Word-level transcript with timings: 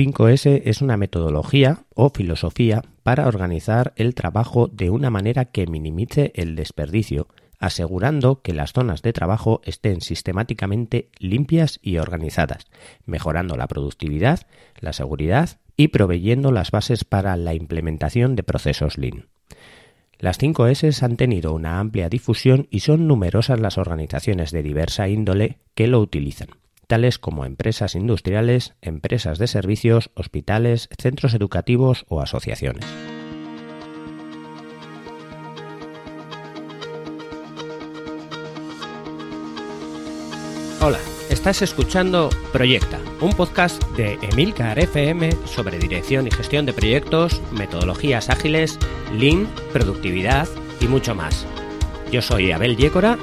5S 0.00 0.62
es 0.64 0.80
una 0.80 0.96
metodología 0.96 1.84
o 1.94 2.08
filosofía 2.08 2.82
para 3.02 3.28
organizar 3.28 3.92
el 3.96 4.14
trabajo 4.14 4.66
de 4.66 4.88
una 4.88 5.10
manera 5.10 5.44
que 5.44 5.66
minimice 5.66 6.32
el 6.36 6.56
desperdicio, 6.56 7.28
asegurando 7.58 8.40
que 8.40 8.54
las 8.54 8.72
zonas 8.72 9.02
de 9.02 9.12
trabajo 9.12 9.60
estén 9.62 10.00
sistemáticamente 10.00 11.10
limpias 11.18 11.80
y 11.82 11.98
organizadas, 11.98 12.64
mejorando 13.04 13.58
la 13.58 13.68
productividad, 13.68 14.46
la 14.78 14.94
seguridad 14.94 15.58
y 15.76 15.88
proveyendo 15.88 16.50
las 16.50 16.70
bases 16.70 17.04
para 17.04 17.36
la 17.36 17.52
implementación 17.52 18.36
de 18.36 18.42
procesos 18.42 18.96
Lean. 18.96 19.28
Las 20.18 20.38
5 20.38 20.66
S 20.68 21.04
han 21.04 21.18
tenido 21.18 21.52
una 21.52 21.78
amplia 21.78 22.08
difusión 22.08 22.68
y 22.70 22.80
son 22.80 23.06
numerosas 23.06 23.60
las 23.60 23.76
organizaciones 23.76 24.50
de 24.50 24.62
diversa 24.62 25.08
índole 25.08 25.58
que 25.74 25.88
lo 25.88 26.00
utilizan, 26.00 26.48
tales 26.90 27.20
como 27.20 27.44
empresas 27.44 27.94
industriales, 27.94 28.74
empresas 28.82 29.38
de 29.38 29.46
servicios, 29.46 30.10
hospitales, 30.14 30.88
centros 30.98 31.34
educativos 31.34 32.04
o 32.08 32.20
asociaciones. 32.20 32.84
Hola, 40.80 40.98
estás 41.30 41.62
escuchando 41.62 42.28
Proyecta, 42.52 42.98
un 43.20 43.34
podcast 43.34 43.80
de 43.90 44.18
Emilcar 44.22 44.80
FM 44.80 45.30
sobre 45.46 45.78
dirección 45.78 46.26
y 46.26 46.32
gestión 46.32 46.66
de 46.66 46.72
proyectos, 46.72 47.40
metodologías 47.52 48.28
ágiles, 48.30 48.80
lean, 49.16 49.46
productividad 49.72 50.48
y 50.80 50.88
mucho 50.88 51.14
más. 51.14 51.46
Yo 52.10 52.20
soy 52.20 52.50
Abel 52.50 52.76
Yécora 52.76 53.16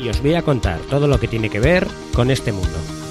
y 0.00 0.08
os 0.08 0.20
voy 0.20 0.34
a 0.34 0.42
contar 0.42 0.80
todo 0.90 1.06
lo 1.06 1.20
que 1.20 1.28
tiene 1.28 1.50
que 1.50 1.60
ver 1.60 1.86
con 2.12 2.32
este 2.32 2.50
mundo. 2.50 3.01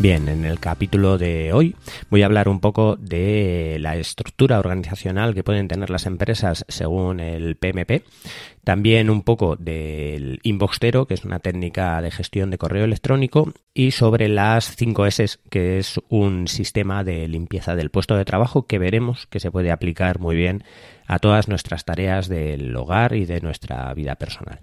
Bien, 0.00 0.28
en 0.28 0.44
el 0.44 0.60
capítulo 0.60 1.18
de 1.18 1.52
hoy 1.52 1.74
voy 2.08 2.22
a 2.22 2.26
hablar 2.26 2.48
un 2.48 2.60
poco 2.60 2.94
de 2.94 3.78
la 3.80 3.96
estructura 3.96 4.60
organizacional 4.60 5.34
que 5.34 5.42
pueden 5.42 5.66
tener 5.66 5.90
las 5.90 6.06
empresas 6.06 6.64
según 6.68 7.18
el 7.18 7.56
PMP, 7.56 8.04
también 8.62 9.10
un 9.10 9.22
poco 9.22 9.56
del 9.56 10.38
inboxero, 10.44 11.06
que 11.06 11.14
es 11.14 11.24
una 11.24 11.40
técnica 11.40 12.00
de 12.00 12.12
gestión 12.12 12.50
de 12.50 12.58
correo 12.58 12.84
electrónico, 12.84 13.52
y 13.74 13.90
sobre 13.90 14.28
las 14.28 14.76
5 14.76 15.06
S, 15.06 15.26
que 15.50 15.78
es 15.78 16.00
un 16.08 16.46
sistema 16.46 17.02
de 17.02 17.26
limpieza 17.26 17.74
del 17.74 17.90
puesto 17.90 18.14
de 18.14 18.24
trabajo 18.24 18.68
que 18.68 18.78
veremos 18.78 19.26
que 19.26 19.40
se 19.40 19.50
puede 19.50 19.72
aplicar 19.72 20.20
muy 20.20 20.36
bien 20.36 20.62
a 21.08 21.18
todas 21.18 21.48
nuestras 21.48 21.84
tareas 21.84 22.28
del 22.28 22.76
hogar 22.76 23.16
y 23.16 23.26
de 23.26 23.40
nuestra 23.40 23.92
vida 23.94 24.14
personal. 24.14 24.60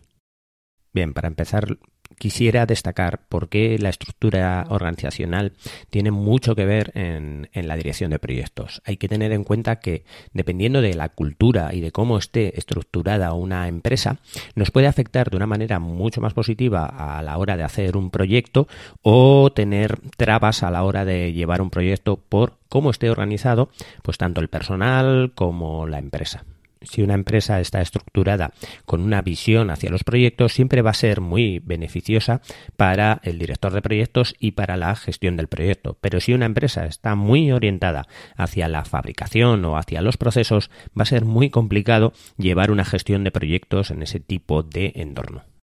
Bien, 0.96 1.14
para 1.14 1.28
empezar 1.28 1.78
quisiera 2.18 2.66
destacar 2.66 3.28
por 3.28 3.50
qué 3.50 3.78
la 3.78 3.90
estructura 3.90 4.66
organizacional 4.70 5.52
tiene 5.90 6.10
mucho 6.10 6.56
que 6.56 6.64
ver 6.64 6.94
en, 6.96 7.50
la 7.54 7.76
dirección 7.76 8.12
de 8.12 8.18
proyectos. 8.18 8.82
Hay 8.86 8.96
que 8.96 9.10
tener 9.10 9.34
en 9.34 9.44
cuenta 9.44 9.82
que 9.82 10.06
dependiendo 10.32 10.80
de 10.80 10.94
la 10.94 11.10
cultura 11.10 11.74
y 11.74 11.82
de 11.82 11.92
cómo 11.92 12.18
esté 12.18 12.58
estructurada 12.58 13.34
una 13.34 13.68
empresa, 13.68 14.20
nos 14.56 14.72
puede 14.72 14.88
afectar 14.88 15.30
de 15.30 15.36
una 15.36 15.48
manera 15.48 15.80
mucho 15.80 16.22
más 16.22 16.34
positiva 16.34 16.86
a 16.86 17.22
la 17.24 17.38
hora 17.40 17.58
de 17.58 17.64
hacer 17.64 17.98
un 17.98 18.10
proyecto 18.10 18.70
o 19.02 19.52
tener 19.52 20.00
trabas 20.16 20.64
a 20.64 20.72
la 20.72 20.86
hora 20.86 21.04
de 21.04 21.34
llevar 21.34 21.62
un 21.62 21.72
proyecto 21.72 22.16
por 22.16 22.54
cómo 22.70 22.90
esté 22.90 23.10
organizado, 23.10 23.68
pues 24.02 24.18
tanto 24.18 24.40
el 24.40 24.48
personal 24.48 25.34
como 25.36 25.88
la 25.88 26.00
empresa 26.00 26.46
si 26.86 27.02
una 27.02 27.14
empresa 27.14 27.60
está 27.60 27.82
estructurada 27.82 28.52
con 28.86 29.02
una 29.02 29.22
visión 29.22 29.70
hacia 29.70 29.90
los 29.90 30.04
proyectos, 30.04 30.54
siempre 30.54 30.82
va 30.82 30.92
a 30.92 30.96
ser 30.96 31.22
muy 31.22 31.60
beneficiosa 31.60 32.42
para 32.78 33.20
el 33.24 33.40
director 33.40 33.74
de 33.74 33.82
proyectos 33.82 34.36
y 34.40 34.52
para 34.52 34.78
la 34.78 34.96
gestión 34.96 35.38
del 35.38 35.48
proyecto. 35.48 35.98
Pero 36.02 36.20
si 36.20 36.34
una 36.34 36.46
empresa 36.46 36.86
está 36.86 37.16
muy 37.16 37.52
orientada 37.52 38.08
hacia 38.36 38.68
la 38.68 38.86
fabricación 38.86 39.66
o 39.66 39.78
hacia 39.78 40.02
los 40.02 40.18
procesos, 40.18 40.70
va 40.98 41.04
a 41.04 41.06
ser 41.06 41.26
muy 41.26 41.50
complicado 41.50 42.14
llevar 42.38 42.72
una 42.72 42.86
gestión 42.86 43.24
de 43.24 43.32
proyectos 43.32 43.92
en 43.92 44.04
ese 44.04 44.20
tipo 44.20 44.64
de 44.64 44.94
entorno. 44.96 45.55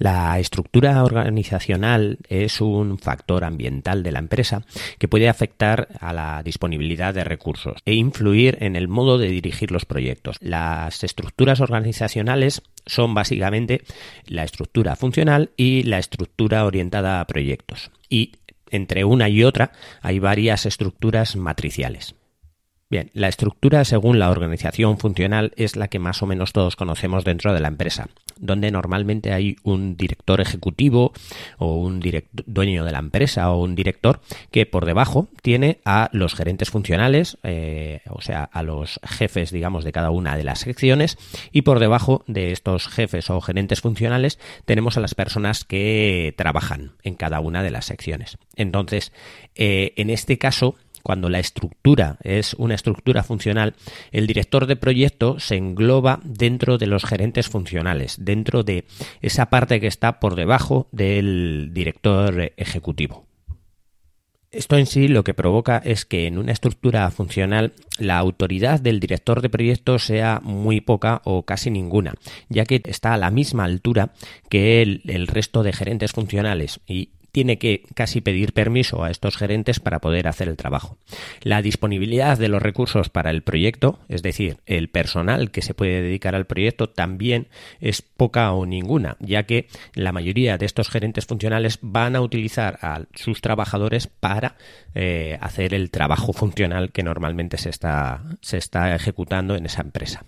La 0.00 0.38
estructura 0.38 1.04
organizacional 1.04 2.20
es 2.26 2.62
un 2.62 2.98
factor 2.98 3.44
ambiental 3.44 4.02
de 4.02 4.12
la 4.12 4.18
empresa 4.18 4.64
que 4.98 5.08
puede 5.08 5.28
afectar 5.28 5.88
a 6.00 6.14
la 6.14 6.42
disponibilidad 6.42 7.12
de 7.12 7.22
recursos 7.22 7.82
e 7.84 7.92
influir 7.92 8.56
en 8.62 8.76
el 8.76 8.88
modo 8.88 9.18
de 9.18 9.28
dirigir 9.28 9.70
los 9.70 9.84
proyectos. 9.84 10.38
Las 10.40 11.04
estructuras 11.04 11.60
organizacionales 11.60 12.62
son 12.86 13.12
básicamente 13.12 13.82
la 14.24 14.44
estructura 14.44 14.96
funcional 14.96 15.50
y 15.58 15.82
la 15.82 15.98
estructura 15.98 16.64
orientada 16.64 17.20
a 17.20 17.26
proyectos. 17.26 17.90
Y 18.08 18.36
entre 18.70 19.04
una 19.04 19.28
y 19.28 19.44
otra 19.44 19.72
hay 20.00 20.18
varias 20.18 20.64
estructuras 20.64 21.36
matriciales. 21.36 22.14
Bien, 22.90 23.08
la 23.14 23.28
estructura 23.28 23.84
según 23.84 24.18
la 24.18 24.30
organización 24.30 24.98
funcional 24.98 25.52
es 25.54 25.76
la 25.76 25.86
que 25.86 26.00
más 26.00 26.24
o 26.24 26.26
menos 26.26 26.52
todos 26.52 26.74
conocemos 26.74 27.22
dentro 27.22 27.54
de 27.54 27.60
la 27.60 27.68
empresa, 27.68 28.08
donde 28.36 28.72
normalmente 28.72 29.32
hay 29.32 29.54
un 29.62 29.96
director 29.96 30.40
ejecutivo 30.40 31.12
o 31.58 31.76
un 31.76 32.02
dueño 32.46 32.84
de 32.84 32.90
la 32.90 32.98
empresa 32.98 33.52
o 33.52 33.62
un 33.62 33.76
director 33.76 34.20
que 34.50 34.66
por 34.66 34.86
debajo 34.86 35.28
tiene 35.40 35.78
a 35.84 36.10
los 36.12 36.34
gerentes 36.34 36.70
funcionales, 36.70 37.38
eh, 37.44 38.00
o 38.08 38.22
sea, 38.22 38.42
a 38.42 38.64
los 38.64 38.98
jefes, 39.04 39.52
digamos, 39.52 39.84
de 39.84 39.92
cada 39.92 40.10
una 40.10 40.36
de 40.36 40.42
las 40.42 40.58
secciones 40.58 41.16
y 41.52 41.62
por 41.62 41.78
debajo 41.78 42.24
de 42.26 42.50
estos 42.50 42.88
jefes 42.88 43.30
o 43.30 43.40
gerentes 43.40 43.82
funcionales 43.82 44.40
tenemos 44.64 44.96
a 44.96 45.00
las 45.00 45.14
personas 45.14 45.64
que 45.64 46.34
trabajan 46.36 46.94
en 47.04 47.14
cada 47.14 47.38
una 47.38 47.62
de 47.62 47.70
las 47.70 47.84
secciones. 47.84 48.36
Entonces, 48.56 49.12
eh, 49.54 49.92
en 49.96 50.10
este 50.10 50.38
caso, 50.38 50.74
cuando 51.02 51.28
la 51.28 51.38
estructura 51.38 52.18
es 52.22 52.54
una 52.54 52.74
estructura 52.74 53.22
funcional, 53.22 53.74
el 54.12 54.26
director 54.26 54.66
de 54.66 54.76
proyecto 54.76 55.38
se 55.40 55.56
engloba 55.56 56.20
dentro 56.24 56.78
de 56.78 56.86
los 56.86 57.04
gerentes 57.04 57.48
funcionales, 57.48 58.16
dentro 58.20 58.62
de 58.62 58.84
esa 59.20 59.46
parte 59.50 59.80
que 59.80 59.86
está 59.86 60.20
por 60.20 60.36
debajo 60.36 60.88
del 60.92 61.70
director 61.72 62.52
ejecutivo. 62.56 63.26
Esto 64.52 64.76
en 64.76 64.86
sí 64.86 65.06
lo 65.06 65.22
que 65.22 65.32
provoca 65.32 65.78
es 65.78 66.04
que 66.04 66.26
en 66.26 66.36
una 66.36 66.50
estructura 66.50 67.08
funcional 67.12 67.72
la 67.98 68.18
autoridad 68.18 68.80
del 68.80 68.98
director 68.98 69.42
de 69.42 69.48
proyecto 69.48 70.00
sea 70.00 70.40
muy 70.42 70.80
poca 70.80 71.22
o 71.24 71.44
casi 71.44 71.70
ninguna, 71.70 72.14
ya 72.48 72.64
que 72.64 72.82
está 72.86 73.14
a 73.14 73.16
la 73.16 73.30
misma 73.30 73.62
altura 73.62 74.12
que 74.48 74.82
el, 74.82 75.28
resto 75.28 75.62
de 75.62 75.72
gerentes 75.72 76.10
funcionales 76.10 76.80
y 76.88 77.10
tiene 77.32 77.58
que 77.58 77.84
casi 77.94 78.20
pedir 78.20 78.52
permiso 78.52 79.04
a 79.04 79.10
estos 79.10 79.36
gerentes 79.36 79.80
para 79.80 80.00
poder 80.00 80.28
hacer 80.28 80.48
el 80.48 80.56
trabajo. 80.56 80.96
La 81.42 81.62
disponibilidad 81.62 82.38
de 82.38 82.48
los 82.48 82.62
recursos 82.62 83.08
para 83.08 83.30
el 83.30 83.42
proyecto, 83.42 83.98
es 84.08 84.22
decir, 84.22 84.58
el 84.66 84.88
personal 84.88 85.50
que 85.50 85.62
se 85.62 85.74
puede 85.74 86.02
dedicar 86.02 86.34
al 86.34 86.46
proyecto, 86.46 86.88
también 86.88 87.48
es 87.80 88.02
poca 88.02 88.52
o 88.52 88.66
ninguna, 88.66 89.16
ya 89.20 89.44
que 89.44 89.68
la 89.94 90.12
mayoría 90.12 90.58
de 90.58 90.66
estos 90.66 90.88
gerentes 90.88 91.26
funcionales 91.26 91.78
van 91.82 92.16
a 92.16 92.20
utilizar 92.20 92.78
a 92.82 93.02
sus 93.14 93.40
trabajadores 93.40 94.06
para 94.06 94.56
eh, 94.94 95.38
hacer 95.40 95.74
el 95.74 95.90
trabajo 95.90 96.32
funcional 96.32 96.92
que 96.92 97.02
normalmente 97.02 97.58
se 97.58 97.70
está, 97.70 98.22
se 98.40 98.58
está 98.58 98.94
ejecutando 98.94 99.54
en 99.56 99.66
esa 99.66 99.82
empresa. 99.82 100.24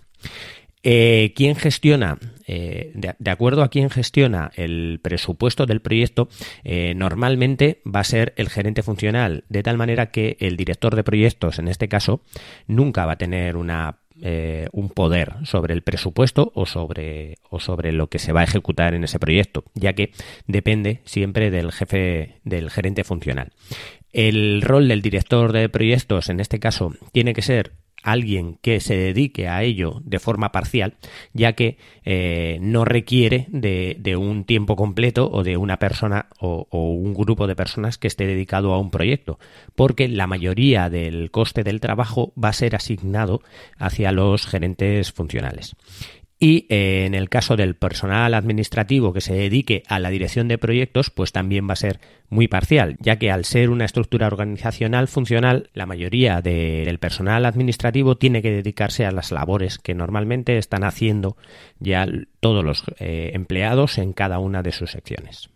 Eh, 0.83 1.33
¿Quién 1.35 1.55
gestiona? 1.55 2.17
Eh, 2.45 2.91
de, 2.93 3.31
acuerdo 3.31 3.63
a 3.63 3.69
quién 3.69 3.89
gestiona 3.89 4.51
el 4.55 4.99
presupuesto 5.01 5.65
del 5.65 5.81
proyecto, 5.81 6.27
eh, 6.65 6.93
normalmente 6.93 7.81
va 7.87 8.01
a 8.01 8.03
ser 8.03 8.33
el 8.35 8.49
gerente 8.49 8.83
funcional, 8.83 9.45
de 9.47 9.63
tal 9.63 9.77
manera 9.77 10.11
que 10.11 10.35
el 10.41 10.57
director 10.57 10.95
de 10.95 11.05
proyectos, 11.05 11.57
en 11.57 11.69
este 11.69 11.87
caso, 11.87 12.21
nunca 12.67 13.05
va 13.05 13.13
a 13.13 13.17
tener 13.17 13.55
una 13.55 13.99
un 14.71 14.89
poder 14.89 15.33
sobre 15.43 15.73
el 15.73 15.81
presupuesto 15.81 16.53
o 16.55 16.65
sobre, 16.65 17.39
o 17.49 17.59
sobre 17.59 17.91
lo 17.91 18.07
que 18.07 18.19
se 18.19 18.31
va 18.31 18.39
a 18.39 18.45
ejecutar 18.45 18.93
en 18.93 19.03
ese 19.03 19.19
proyecto, 19.19 19.65
ya 19.73 19.93
que 19.93 20.11
depende 20.47 21.01
siempre 21.03 21.51
del 21.51 21.73
jefe, 21.73 22.39
del 22.45 22.69
gerente 22.69 23.03
funcional. 23.03 23.51
El 24.13 24.61
rol 24.61 24.87
del 24.87 25.01
director 25.01 25.51
de 25.51 25.67
proyectos, 25.67 26.29
en 26.29 26.39
este 26.39 26.59
caso, 26.59 26.93
tiene 27.11 27.33
que 27.33 27.41
ser 27.41 27.73
alguien 28.03 28.57
que 28.61 28.79
se 28.79 28.95
dedique 28.95 29.47
a 29.47 29.63
ello 29.63 30.01
de 30.03 30.19
forma 30.19 30.51
parcial, 30.51 30.95
ya 31.33 31.53
que 31.53 31.77
eh, 32.05 32.59
no 32.61 32.85
requiere 32.85 33.47
de, 33.49 34.15
un 34.17 34.43
tiempo 34.43 34.75
completo 34.75 35.29
o 35.31 35.43
de 35.43 35.57
una 35.57 35.77
persona 35.79 36.27
o, 36.39 36.67
un 36.71 37.13
grupo 37.13 37.47
de 37.47 37.55
personas 37.55 37.97
que 37.97 38.07
esté 38.07 38.27
dedicado 38.27 38.73
a 38.73 38.79
un 38.79 38.91
proyecto, 38.91 39.39
porque 39.75 40.07
la 40.07 40.27
mayoría 40.27 40.89
del 40.89 41.31
coste 41.31 41.63
del 41.63 41.79
trabajo 41.79 42.33
va 42.41 42.49
a 42.49 42.53
ser 42.53 42.75
asignado 42.75 43.41
hacia 43.77 44.11
los 44.11 44.45
gerentes 44.45 45.11
funcionales. 45.11 45.75
Y 46.39 46.65
eh, 46.69 47.05
en 47.05 47.13
el 47.13 47.29
caso 47.29 47.55
del 47.55 47.75
personal 47.75 48.33
administrativo 48.33 49.13
que 49.13 49.21
se 49.21 49.33
dedique 49.33 49.83
a 49.87 49.99
la 49.99 50.09
dirección 50.09 50.47
de 50.47 50.57
proyectos, 50.57 51.09
pues 51.09 51.31
también 51.31 51.69
va 51.69 51.73
a 51.73 51.77
ser 51.77 51.99
muy 52.29 52.47
parcial, 52.47 52.97
ya 52.99 53.17
que 53.17 53.31
al 53.31 53.45
ser 53.45 53.69
una 53.69 53.85
estructura 53.85 54.27
organizacional 54.27 55.07
funcional, 55.07 55.69
la 55.73 55.85
mayoría 55.85 56.41
del 56.41 56.99
personal 56.99 57.45
administrativo 57.45 58.17
tiene 58.17 58.41
que 58.41 58.51
dedicarse 58.51 59.05
a 59.05 59.11
las 59.11 59.31
labores 59.31 59.77
que 59.77 59.93
normalmente 59.93 60.57
están 60.57 60.83
haciendo 60.83 61.37
ya 61.79 62.07
todos 62.39 62.65
los 62.65 62.83
eh, 62.99 63.31
empleados 63.33 63.97
en 63.97 64.11
cada 64.11 64.39
una 64.39 64.63
de 64.63 64.71
sus 64.71 64.91
secciones. 64.91 65.52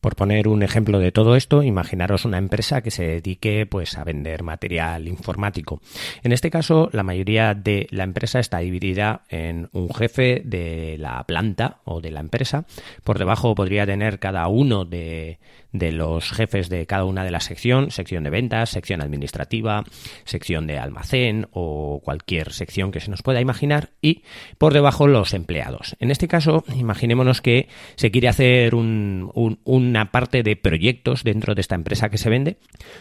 Por 0.00 0.14
poner 0.14 0.46
un 0.46 0.62
ejemplo 0.62 0.98
de 0.98 1.10
todo 1.10 1.36
esto, 1.36 1.62
imaginaros 1.62 2.24
una 2.24 2.38
empresa 2.38 2.82
que 2.82 2.90
se 2.90 3.04
dedique 3.04 3.66
pues 3.66 3.96
a 3.98 4.04
vender 4.04 4.42
material 4.42 5.08
informático. 5.08 5.80
En 6.22 6.32
este 6.32 6.50
caso, 6.50 6.90
la 6.92 7.02
mayoría 7.02 7.54
de 7.54 7.88
la 7.90 8.04
empresa 8.04 8.38
está 8.38 8.58
dividida 8.58 9.22
en 9.28 9.68
un 9.72 9.92
jefe 9.92 10.42
de 10.44 10.96
la 10.98 11.24
planta 11.24 11.78
o 11.84 12.00
de 12.00 12.10
la 12.10 12.20
empresa. 12.20 12.66
Por 13.04 13.18
debajo 13.18 13.54
podría 13.54 13.86
tener 13.86 14.18
cada 14.18 14.46
uno 14.48 14.84
de, 14.84 15.38
de 15.78 15.92
los 15.92 16.30
jefes 16.30 16.68
de 16.68 16.86
cada 16.86 17.04
una 17.04 17.24
de 17.24 17.30
las 17.30 17.44
secciones, 17.44 17.94
sección 17.94 18.24
de 18.24 18.30
ventas, 18.30 18.70
sección 18.70 19.00
administrativa, 19.00 19.84
sección 20.24 20.66
de 20.66 20.78
almacén 20.78 21.48
o 21.52 22.00
cualquier 22.04 22.52
sección 22.52 22.92
que 22.92 23.00
se 23.00 23.10
nos 23.10 23.22
pueda 23.22 23.40
imaginar 23.40 23.90
y 24.00 24.22
por 24.58 24.72
debajo 24.72 25.06
los 25.06 25.34
empleados. 25.34 25.96
En 26.00 26.10
este 26.10 26.28
caso, 26.28 26.64
imaginémonos 26.74 27.40
que 27.40 27.68
se 27.96 28.10
quiere 28.10 28.28
hacer 28.28 28.74
una 28.74 30.10
parte 30.10 30.42
de 30.42 30.56
proyectos 30.56 31.24
dentro 31.24 31.54
de 31.54 31.60
esta 31.60 31.74
empresa 31.74 32.08
que 32.08 32.18
se 32.18 32.30
vende, 32.30 32.58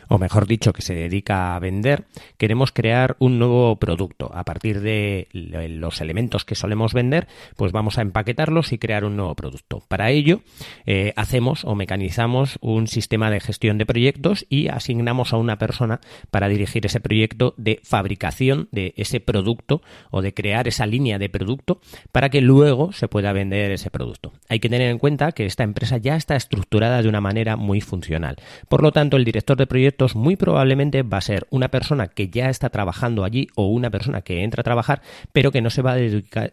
o 0.08 0.18
mejor 0.18 0.48
dicho, 0.48 0.74
que 0.74 0.82
se 0.82 0.96
dedica 0.96 1.56
a 1.56 1.60
vender. 1.60 2.06
Queremos 2.38 2.72
crear 2.72 3.16
un 3.20 3.40
nuevo 3.40 3.78
producto. 3.78 4.32
A 4.34 4.44
partir 4.44 4.82
de 4.82 5.28
los 5.32 6.02
elementos 6.02 6.46
que 6.46 6.56
solemos 6.56 6.94
vender, 6.94 7.28
pues 7.56 7.72
vamos 7.72 7.98
a 7.98 8.02
empaquetarlos 8.02 8.74
y 8.74 8.78
crear 8.78 9.06
un 9.06 9.16
nuevo 9.18 9.36
producto. 9.36 9.84
Para 9.88 10.12
ello, 10.12 10.42
eh, 10.86 11.14
hacemos 11.16 11.66
o 11.66 11.76
mecanizamos 11.76 12.58
un 12.66 12.88
sistema 12.88 13.30
de 13.30 13.40
gestión 13.40 13.78
de 13.78 13.86
proyectos 13.86 14.46
y 14.50 14.70
asignamos 14.70 15.34
a 15.34 15.38
una 15.38 15.60
persona 15.60 16.02
para 16.32 16.48
dirigir 16.48 16.86
ese 16.88 17.00
proyecto 17.00 17.54
de 17.58 17.80
fabricación 17.84 18.70
de 18.72 18.96
ese 18.98 19.20
producto 19.20 19.84
o 20.10 20.24
de 20.24 20.34
crear 20.34 20.68
esa 20.68 20.88
línea 20.88 21.20
de 21.20 21.30
producto 21.30 21.80
para 22.12 22.30
que 22.30 22.42
luego 22.42 22.92
se 22.92 23.08
pueda 23.08 23.34
vender 23.34 23.72
ese 23.72 23.92
producto. 23.92 24.34
Hay 24.50 24.60
que 24.60 24.70
tener 24.70 24.90
en 24.90 24.98
cuenta 24.98 25.32
que 25.32 25.46
esta 25.46 25.64
empresa 25.64 25.98
ya 25.98 26.16
está 26.16 26.36
estructurada 26.36 27.04
de 27.04 27.10
una 27.10 27.22
manera 27.22 27.56
muy 27.56 27.82
funcional. 27.82 28.38
Por 28.68 28.82
lo 28.82 28.92
tanto, 28.92 29.16
el 29.18 29.26
director 29.26 29.58
de 29.58 29.68
proyectos 29.68 30.16
muy 30.16 30.36
probablemente 30.36 31.04
va 31.04 31.20
a 31.20 31.22
ser 31.22 31.46
una 31.52 31.70
persona 31.70 32.08
que 32.08 32.30
ya 32.30 32.50
está 32.50 32.72
trabajando 32.72 33.24
allí 33.24 33.48
o 33.56 33.68
una 33.68 33.92
persona 33.92 34.22
que 34.22 34.44
entra 34.44 34.62
a 34.62 34.64
trabajar, 34.64 35.04
pero 35.34 35.52
que 35.52 35.62
no 35.62 35.70
se 35.70 35.84
va 35.84 35.92
a 35.92 35.98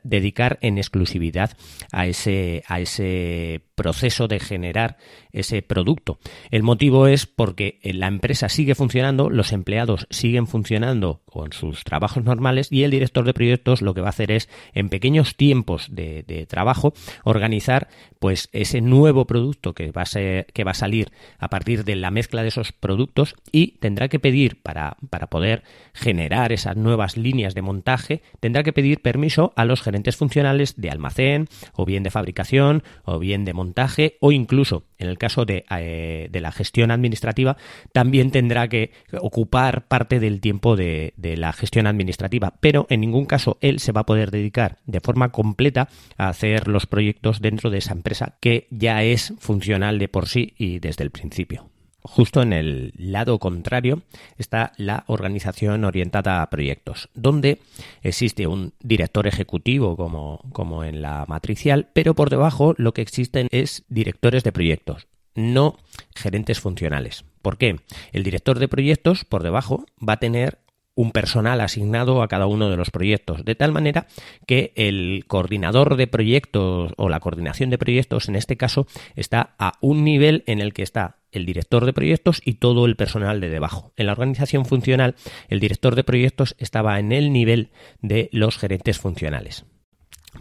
dedicar, 0.02 0.58
en 0.60 0.76
exclusividad 0.76 1.56
a 1.90 2.06
ese, 2.06 2.64
a 2.66 2.80
ese 2.80 3.62
proceso 3.82 4.28
de 4.28 4.38
generar 4.38 4.96
ese 5.32 5.60
producto. 5.60 6.20
El 6.52 6.62
motivo 6.62 7.08
es 7.08 7.26
porque 7.26 7.80
la 7.82 8.06
empresa 8.06 8.48
sigue 8.48 8.76
funcionando, 8.76 9.28
los 9.28 9.50
empleados 9.52 10.06
siguen 10.08 10.46
funcionando 10.46 11.22
con 11.24 11.52
sus 11.52 11.82
trabajos 11.82 12.22
normales 12.22 12.70
y 12.70 12.84
el 12.84 12.92
director 12.92 13.24
de 13.24 13.34
proyectos 13.34 13.82
lo 13.82 13.92
que 13.92 14.00
va 14.00 14.06
a 14.06 14.10
hacer 14.10 14.30
es 14.30 14.48
en 14.72 14.88
pequeños 14.88 15.36
tiempos 15.36 15.88
de, 15.90 16.46
trabajo 16.48 16.92
organizar 17.24 17.88
pues 18.20 18.48
ese 18.52 18.80
nuevo 18.80 19.26
producto 19.26 19.74
que 19.74 19.90
va, 19.90 20.02
a 20.02 20.06
ser, 20.06 20.46
que 20.52 20.64
va 20.64 20.72
a 20.72 20.74
salir 20.74 21.10
a 21.38 21.48
partir 21.48 21.84
de 21.84 21.96
la 21.96 22.10
mezcla 22.10 22.42
de 22.42 22.48
esos 22.48 22.70
productos 22.70 23.34
y 23.50 23.78
tendrá 23.78 24.08
que 24.08 24.20
pedir 24.20 24.62
para, 24.62 24.96
para 25.10 25.26
poder 25.26 25.64
generar 25.92 26.52
esas 26.52 26.76
nuevas 26.76 27.16
líneas 27.16 27.54
de 27.54 27.62
montaje, 27.62 28.22
tendrá 28.38 28.62
que 28.62 28.72
pedir 28.72 29.02
permiso 29.02 29.52
a 29.56 29.64
los 29.64 29.82
gerentes 29.82 30.16
funcionales 30.16 30.74
de 30.76 30.90
almacén 30.90 31.48
o 31.74 31.84
bien 31.84 32.04
de 32.04 32.10
fabricación 32.10 32.84
o 33.04 33.18
bien 33.18 33.44
de 33.44 33.54
montaje 33.54 33.71
o 34.20 34.32
incluso 34.32 34.84
en 34.98 35.08
el 35.08 35.18
caso 35.18 35.44
de, 35.44 35.64
eh, 35.70 36.28
de 36.30 36.40
la 36.40 36.52
gestión 36.52 36.90
administrativa, 36.90 37.56
también 37.92 38.30
tendrá 38.30 38.68
que 38.68 38.92
ocupar 39.20 39.88
parte 39.88 40.20
del 40.20 40.40
tiempo 40.40 40.76
de 40.76 41.12
la 41.16 41.52
gestión 41.52 41.86
administrativa, 41.86 42.54
pero 42.60 42.86
en 42.88 43.00
ningún 43.00 43.26
caso 43.26 43.58
él 43.60 43.80
se 43.80 43.92
va 43.92 44.02
a 44.02 44.06
poder 44.06 44.30
dedicar 44.30 44.78
de 44.86 45.00
forma 45.00 45.30
completa 45.30 45.88
a 46.16 46.28
hacer 46.28 46.68
los 46.68 46.86
proyectos 46.86 47.40
dentro 47.40 47.70
de 47.70 47.78
esa 47.78 47.92
empresa 47.92 48.36
que 48.40 48.68
ya 48.70 49.02
es 49.02 49.34
funcional 49.38 49.98
de 49.98 50.08
por 50.08 50.28
sí 50.28 50.54
y 50.56 50.78
desde 50.78 51.04
el 51.04 51.10
principio. 51.10 51.71
Justo 52.04 52.42
en 52.42 52.52
el 52.52 52.92
lado 52.96 53.38
contrario 53.38 54.02
está 54.36 54.72
la 54.76 55.04
organización 55.06 55.84
orientada 55.84 56.42
a 56.42 56.50
proyectos, 56.50 57.08
donde 57.14 57.60
existe 58.02 58.46
un 58.48 58.72
director 58.80 59.26
ejecutivo 59.28 59.96
como, 59.96 60.40
como 60.52 60.82
en 60.82 61.00
la 61.00 61.24
matricial, 61.28 61.88
pero 61.92 62.14
por 62.14 62.28
debajo 62.28 62.74
lo 62.76 62.92
que 62.92 63.02
existen 63.02 63.46
es 63.52 63.84
directores 63.88 64.42
de 64.42 64.50
proyectos, 64.50 65.06
no 65.36 65.78
gerentes 66.14 66.58
funcionales. 66.60 67.24
¿Por 67.40 67.56
qué? 67.56 67.76
El 68.12 68.24
director 68.24 68.58
de 68.58 68.68
proyectos 68.68 69.24
por 69.24 69.44
debajo 69.44 69.86
va 70.06 70.14
a 70.14 70.20
tener 70.20 70.58
un 70.94 71.12
personal 71.12 71.60
asignado 71.60 72.22
a 72.22 72.28
cada 72.28 72.46
uno 72.46 72.68
de 72.68 72.76
los 72.76 72.90
proyectos, 72.90 73.44
de 73.44 73.54
tal 73.54 73.72
manera 73.72 74.06
que 74.46 74.72
el 74.76 75.24
coordinador 75.26 75.96
de 75.96 76.06
proyectos 76.06 76.92
o 76.96 77.08
la 77.08 77.20
coordinación 77.20 77.70
de 77.70 77.78
proyectos 77.78 78.28
en 78.28 78.36
este 78.36 78.56
caso 78.56 78.86
está 79.16 79.54
a 79.58 79.74
un 79.80 80.04
nivel 80.04 80.44
en 80.46 80.60
el 80.60 80.74
que 80.74 80.82
está 80.82 81.21
el 81.32 81.46
director 81.46 81.84
de 81.86 81.92
proyectos 81.92 82.40
y 82.44 82.54
todo 82.54 82.86
el 82.86 82.96
personal 82.96 83.40
de 83.40 83.50
debajo. 83.50 83.92
En 83.96 84.06
la 84.06 84.12
organización 84.12 84.64
funcional, 84.64 85.16
el 85.48 85.60
director 85.60 85.94
de 85.96 86.04
proyectos 86.04 86.54
estaba 86.58 86.98
en 86.98 87.12
el 87.12 87.32
nivel 87.32 87.70
de 88.00 88.28
los 88.32 88.58
gerentes 88.58 88.98
funcionales. 88.98 89.64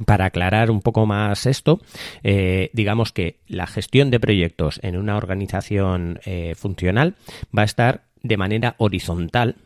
Para 0.05 0.25
aclarar 0.25 0.71
un 0.71 0.81
poco 0.81 1.05
más 1.05 1.45
esto, 1.45 1.81
eh, 2.23 2.69
digamos 2.73 3.11
que 3.11 3.41
la 3.47 3.67
gestión 3.67 4.09
de 4.09 4.19
proyectos 4.19 4.79
en 4.83 4.95
una 4.97 5.17
organización 5.17 6.19
eh, 6.25 6.55
funcional 6.55 7.15
va 7.55 7.63
a 7.63 7.65
estar 7.65 8.05
de 8.23 8.37
manera 8.37 8.75
horizontal 8.77 9.57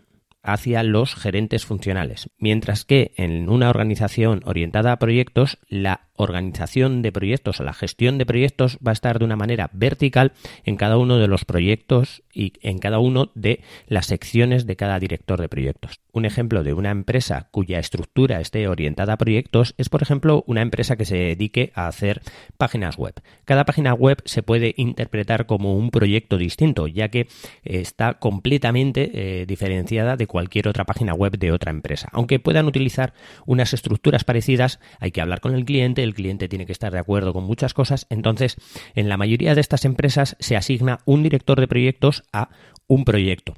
hacia 0.42 0.83
los 0.83 1.16
gerentes 1.16 1.66
funcionales, 1.66 2.30
mientras 2.38 2.86
que 2.86 3.13
en 3.18 3.50
una 3.50 3.69
organización 3.69 4.42
orientada 4.45 4.92
a 4.92 5.00
proyectos, 5.00 5.57
la 5.68 6.07
organización 6.15 7.01
de 7.01 7.12
proyectos 7.12 7.59
o 7.59 7.63
la 7.63 7.73
gestión 7.73 8.17
de 8.17 8.25
proyectos 8.25 8.77
va 8.85 8.91
a 8.91 8.94
estar 8.94 9.19
de 9.19 9.25
una 9.25 9.35
manera 9.35 9.69
vertical 9.73 10.33
en 10.63 10.75
cada 10.75 10.97
uno 10.97 11.17
de 11.17 11.27
los 11.27 11.45
proyectos 11.45 12.23
y 12.33 12.53
en 12.62 12.79
cada 12.79 13.00
uno 13.00 13.31
de 13.35 13.62
las 13.88 14.07
secciones 14.07 14.65
de 14.65 14.75
cada 14.75 15.00
director 15.00 15.39
de 15.39 15.50
proyectos. 15.50 16.00
Un 16.12 16.25
ejemplo 16.25 16.63
de 16.63 16.73
una 16.73 16.91
empresa 16.91 17.47
cuya 17.51 17.79
estructura 17.79 18.39
esté 18.39 18.67
orientada 18.67 19.13
a 19.13 19.17
proyectos 19.17 19.73
es, 19.77 19.89
por 19.89 20.01
ejemplo, 20.01 20.44
una 20.47 20.62
empresa 20.62 20.95
que 20.95 21.06
se 21.06 21.17
dedique 21.17 21.71
a 21.75 21.88
hacer 21.88 22.21
páginas 22.57 22.97
web. 22.97 23.13
Cada 23.45 23.65
página 23.65 23.94
web 23.94 24.21
se 24.25 24.44
puede 24.44 24.73
interpretar 24.77 25.45
como 25.45 25.75
un 25.75 25.91
proyecto 25.91 26.38
distinto, 26.38 26.88
ya 26.88 27.09
que 27.09 27.27
está 27.63 28.15
completamente 28.15 29.12
eh, 29.13 29.45
diferenciada 29.45 30.15
de 30.15 30.27
cualquier 30.27 30.67
otra 30.67 30.86
página 30.86 31.13
web 31.13 31.38
de 31.38 31.51
otra 31.51 31.72
empresa. 31.72 32.10
Aunque 32.12 32.39
puedan 32.39 32.65
utilizar 32.67 33.13
unas 33.45 33.74
estructuras 33.74 34.24
parecidas, 34.24 34.79
hay 35.00 35.12
que 35.12 35.22
hablar 35.22 35.41
con 35.41 35.55
el 35.55 35.65
cliente, 35.65 36.03
el 36.05 36.13
cliente 36.13 36.47
tiene 36.47 36.65
que 36.65 36.71
estar 36.71 36.93
de 36.93 37.00
acuerdo 37.00 37.33
con 37.33 37.43
muchas 37.43 37.74
cosas, 37.74 38.07
entonces 38.09 38.55
en 38.95 39.09
la 39.09 39.17
mayoría 39.17 39.55
de 39.55 39.62
estas 39.62 39.85
empresas 39.85 40.38
se 40.39 40.55
asigna 40.55 41.00
un 41.05 41.24
director 41.24 41.59
de 41.59 41.67
proyectos 41.67 42.24
a 42.31 42.50
un 42.88 43.03
proyecto. 43.05 43.55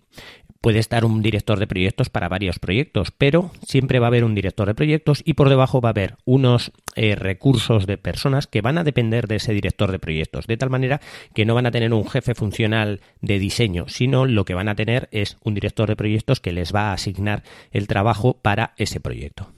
Puede 0.62 0.80
estar 0.80 1.06
un 1.06 1.22
director 1.22 1.60
de 1.60 1.68
proyectos 1.68 2.10
para 2.10 2.30
varios 2.30 2.58
proyectos, 2.60 3.12
pero 3.12 3.52
siempre 3.62 4.00
va 4.00 4.08
a 4.08 4.10
haber 4.10 4.24
un 4.24 4.34
director 4.34 4.68
de 4.68 4.74
proyectos 4.74 5.22
y 5.24 5.34
por 5.34 5.50
debajo 5.50 5.82
va 5.82 5.90
a 5.90 5.92
haber 5.92 6.16
unos 6.26 6.72
eh, 6.96 7.16
recursos 7.16 7.86
de 7.86 7.98
personas 7.98 8.48
que 8.48 8.62
van 8.62 8.78
a 8.78 8.84
depender 8.84 9.28
de 9.28 9.36
ese 9.36 9.54
director 9.54 9.92
de 9.92 10.00
proyectos, 10.00 10.48
de 10.48 10.58
tal 10.58 10.70
manera 10.70 11.00
que 11.34 11.46
no 11.46 11.54
van 11.54 11.68
a 11.68 11.72
tener 11.72 11.94
un 11.94 12.10
jefe 12.10 12.34
funcional 12.34 13.02
de 13.22 13.40
diseño, 13.40 13.86
sino 13.88 14.26
lo 14.26 14.46
que 14.46 14.56
van 14.56 14.68
a 14.68 14.76
tener 14.76 15.08
es 15.12 15.38
un 15.44 15.54
director 15.54 15.88
de 15.88 15.96
proyectos 15.96 16.40
que 16.40 16.52
les 16.52 16.74
va 16.74 16.90
a 16.90 16.94
asignar 16.94 17.44
el 17.72 17.88
trabajo 17.88 18.34
para 18.42 18.74
ese 18.78 19.00
proyecto 19.00 19.57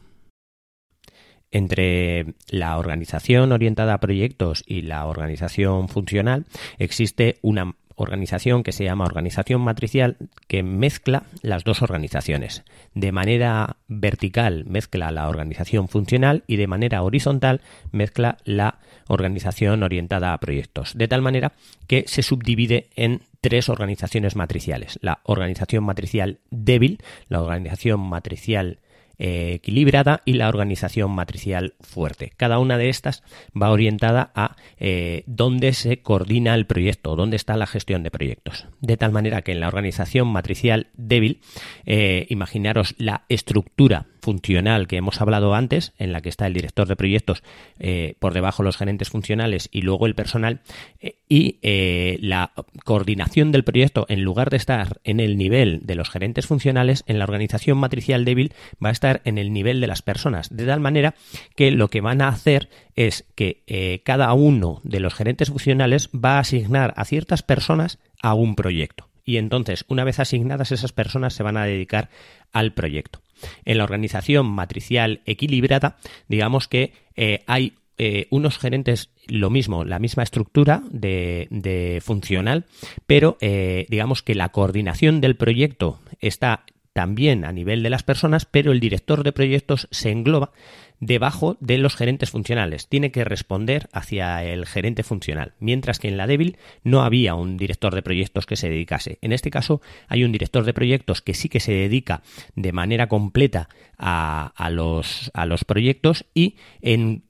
entre 1.52 2.34
la 2.50 2.78
organización 2.78 3.52
orientada 3.52 3.94
a 3.94 4.00
proyectos 4.00 4.64
y 4.66 4.82
la 4.82 5.06
organización 5.06 5.90
funcional 5.90 6.46
existe 6.78 7.38
una 7.42 7.76
organización 8.02 8.64
que 8.64 8.72
se 8.72 8.86
llama 8.86 9.06
organización 9.06 9.62
matricial 9.62 10.18
que 10.48 10.64
mezcla 10.64 11.24
las 11.42 11.64
dos 11.64 11.82
organizaciones. 11.82 12.64
De 12.94 13.12
manera 13.12 13.78
vertical 13.88 14.66
mezcla 14.66 15.12
la 15.12 15.28
organización 15.28 15.90
funcional 15.90 16.44
y 16.48 16.56
de 16.56 16.68
manera 16.68 17.04
horizontal 17.04 17.62
mezcla 17.92 18.38
la 18.46 18.80
organización 19.08 19.84
orientada 19.84 20.34
a 20.34 20.38
proyectos. 20.40 20.94
De 20.96 21.08
tal 21.08 21.22
manera 21.22 21.54
que 21.88 22.06
se 22.08 22.24
subdivide 22.24 22.90
en 22.96 23.24
tres 23.42 23.70
organizaciones 23.70 24.36
matriciales. 24.36 25.00
La 25.02 25.20
organización 25.24 25.84
matricial 25.84 26.40
débil, 26.52 27.02
la 27.28 27.42
organización 27.42 28.00
matricial 28.00 28.80
eh, 29.20 29.54
equilibrada 29.56 30.22
y 30.26 30.34
la 30.34 30.48
organización 30.48 31.12
matricial 31.12 31.76
fuerte. 31.82 32.32
Cada 32.38 32.58
una 32.60 32.78
de 32.78 32.90
estas 32.90 33.22
va 33.60 33.72
orientada 33.72 34.32
a 34.34 34.56
eh, 34.78 35.24
dónde 35.28 35.74
se 35.74 36.02
coordina 36.02 36.56
el 36.56 36.66
proyecto, 36.66 37.16
dónde 37.16 37.36
está 37.36 37.58
la 37.58 37.68
gestión 37.68 38.02
de 38.02 38.12
proyectos. 38.12 38.68
De 38.80 38.98
tal 38.98 39.12
manera 39.12 39.42
que 39.42 39.52
en 39.52 39.60
la 39.60 39.68
organización 39.68 40.30
matricial 40.30 40.88
débil, 40.94 41.42
eh, 41.86 42.28
imaginaros 42.30 42.96
la 42.98 43.26
estructura 43.28 44.08
funcional 44.22 44.88
que 44.88 44.98
hemos 44.98 45.22
hablado 45.22 45.54
antes, 45.54 45.94
en 45.98 46.12
la 46.12 46.22
que 46.22 46.30
está 46.30 46.48
el 46.48 46.54
director 46.54 46.88
de 46.88 46.96
proyectos, 46.96 47.44
eh, 47.80 48.16
por 48.20 48.34
debajo 48.34 48.64
los 48.64 48.78
gerentes 48.78 49.10
funcionales 49.10 49.70
y 49.72 49.82
luego 49.82 50.06
el 50.06 50.16
personal, 50.16 50.62
eh, 51.00 51.16
y 51.28 51.58
eh, 51.62 52.18
la 52.22 52.52
coordinación 52.86 53.52
del 53.52 53.64
proyecto, 53.64 54.06
en 54.10 54.24
lugar 54.24 54.50
de 54.50 54.58
estar 54.58 55.00
en 55.04 55.20
el 55.20 55.38
nivel 55.38 55.82
de 55.84 55.96
los 55.96 56.10
gerentes 56.10 56.48
funcionales, 56.48 57.04
en 57.08 57.20
la 57.20 57.26
organización 57.26 57.78
matricial 57.78 58.26
débil 58.26 58.54
va 58.84 58.90
a 58.90 58.94
estar 58.94 59.22
en 59.26 59.38
el 59.38 59.54
nivel 59.54 59.82
de 59.82 59.88
las 59.88 60.02
personas, 60.02 60.56
de 60.56 60.66
tal 60.66 60.80
manera 60.80 61.16
que 61.56 61.72
lo 61.72 61.90
que 61.90 62.02
van 62.02 62.22
a 62.22 62.30
hacer 62.30 62.70
es 62.96 63.26
que 63.36 64.02
cada 64.04 64.34
uno 64.34 64.82
de 64.84 65.00
los 65.00 65.14
gerentes 65.14 65.50
funcionales 65.50 66.10
va 66.10 66.38
a 66.38 66.40
asignar 66.40 66.94
a 66.98 67.06
ciertas 67.06 67.44
personas 67.44 68.00
a 68.22 68.34
un 68.34 68.56
proyecto 68.56 69.10
y 69.30 69.38
entonces, 69.38 69.86
una 69.88 70.04
vez 70.04 70.20
asignadas 70.20 70.72
esas 70.72 70.92
personas, 70.92 71.36
se 71.36 71.44
van 71.44 71.56
a 71.56 71.66
dedicar 71.66 72.10
al 72.52 72.74
proyecto. 72.74 73.22
En 73.66 73.78
la 73.78 73.84
organización 73.84 74.46
matricial 74.48 75.22
equilibrada, 75.26 75.98
digamos 76.28 76.68
que 76.68 76.94
eh, 77.16 77.44
hay 77.48 77.74
eh, 77.98 78.28
unos 78.30 78.58
gerentes 78.58 79.10
lo 79.28 79.50
mismo, 79.50 79.84
la 79.84 80.00
misma 80.00 80.24
estructura 80.24 80.82
de, 80.90 82.02
funcional, 82.04 82.66
pero 83.06 83.38
eh, 83.42 83.86
digamos 83.90 84.24
que 84.24 84.36
la 84.36 84.50
coordinación 84.50 85.20
del 85.20 85.36
proyecto 85.36 86.00
está 86.22 86.64
también 87.00 87.46
a 87.46 87.54
nivel 87.54 87.82
de 87.82 87.90
las 87.90 88.04
personas, 88.04 88.44
pero 88.44 88.74
el 88.74 88.82
director 88.82 89.24
de 89.24 89.32
proyectos 89.32 89.88
se 89.90 90.12
engloba 90.12 90.52
debajo 91.00 91.56
de 91.62 91.78
los 91.78 91.96
gerentes 91.96 92.30
funcionales. 92.30 92.90
Tiene 92.90 93.10
que 93.10 93.24
responder 93.24 93.88
hacia 93.94 94.44
el 94.44 94.66
gerente 94.66 95.04
funcional, 95.04 95.54
mientras 95.62 95.98
que 95.98 96.10
en 96.10 96.18
la 96.18 96.28
débil 96.28 96.58
no 96.84 97.04
había 97.04 97.36
un 97.36 97.56
director 97.56 97.96
de 97.96 98.02
proyectos 98.02 98.46
que 98.46 98.58
se 98.58 98.70
dedicase. 98.70 99.18
En 99.22 99.32
este 99.32 99.50
caso 99.50 99.80
hay 100.10 100.26
un 100.26 100.34
director 100.34 100.66
de 100.66 100.74
proyectos 100.74 101.22
que 101.22 101.34
sí 101.34 101.48
que 101.48 101.62
se 101.62 101.72
dedica 101.72 102.22
de 102.58 102.74
manera 102.74 103.08
completa 103.08 103.70
a, 103.98 104.70
los, 104.70 105.32
a 105.34 105.46
los, 105.46 105.64
proyectos 105.64 106.26
y 106.34 106.58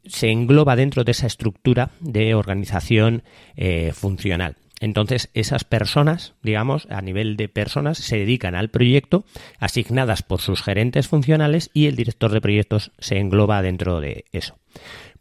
se 0.04 0.32
engloba 0.32 0.76
dentro 0.76 1.04
de 1.04 1.12
esa 1.12 1.28
estructura 1.28 1.92
de 2.00 2.34
organización 2.34 3.22
eh, 3.56 3.92
funcional. 3.94 4.56
Entonces, 4.80 5.30
esas 5.34 5.64
personas, 5.64 6.34
digamos, 6.42 6.88
a 6.90 7.02
nivel 7.02 7.38
de 7.38 7.50
personas, 7.50 7.98
se 7.98 8.18
dedican 8.18 8.56
al 8.56 8.70
proyecto 8.70 9.26
asignadas 9.60 10.24
por 10.24 10.42
sus 10.42 10.62
gerentes 10.62 11.08
funcionales 11.08 11.70
y 11.74 11.88
el 11.88 11.96
director 11.96 12.32
de 12.32 12.42
proyectos 12.42 12.92
se 13.00 13.18
engloba 13.18 13.62
dentro 13.62 14.00
de 14.00 14.26
eso. 14.32 14.58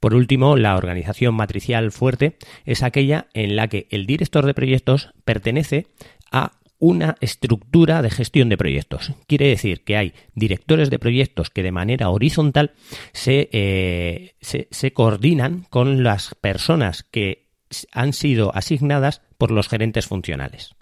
Por 0.00 0.14
último, 0.14 0.56
la 0.56 0.76
organización 0.76 1.34
matricial 1.34 1.90
fuerte 1.90 2.36
es 2.64 2.82
aquella 2.82 3.26
en 3.34 3.56
la 3.56 3.68
que 3.68 3.88
el 3.90 4.06
director 4.06 4.46
de 4.46 4.54
proyectos 4.54 5.12
pertenece 5.24 5.86
a 6.30 6.52
una 6.78 7.16
estructura 7.20 8.02
de 8.02 8.10
gestión 8.10 8.48
de 8.48 8.56
proyectos. 8.56 9.12
Quiere 9.26 9.48
decir 9.48 9.82
que 9.82 9.96
hay 9.96 10.14
directores 10.34 10.90
de 10.90 11.00
proyectos 11.00 11.50
que 11.50 11.64
de 11.64 11.72
manera 11.72 12.10
horizontal 12.10 12.72
se, 13.12 13.48
eh, 13.50 14.36
se 14.40 14.92
coordinan 14.92 15.66
con 15.70 16.04
las 16.04 16.36
personas 16.36 17.02
que 17.02 17.47
han 17.92 18.12
sido 18.12 18.54
asignadas 18.54 19.22
por 19.36 19.50
los 19.50 19.68
gerentes 19.68 20.06
funcionales. 20.06 20.74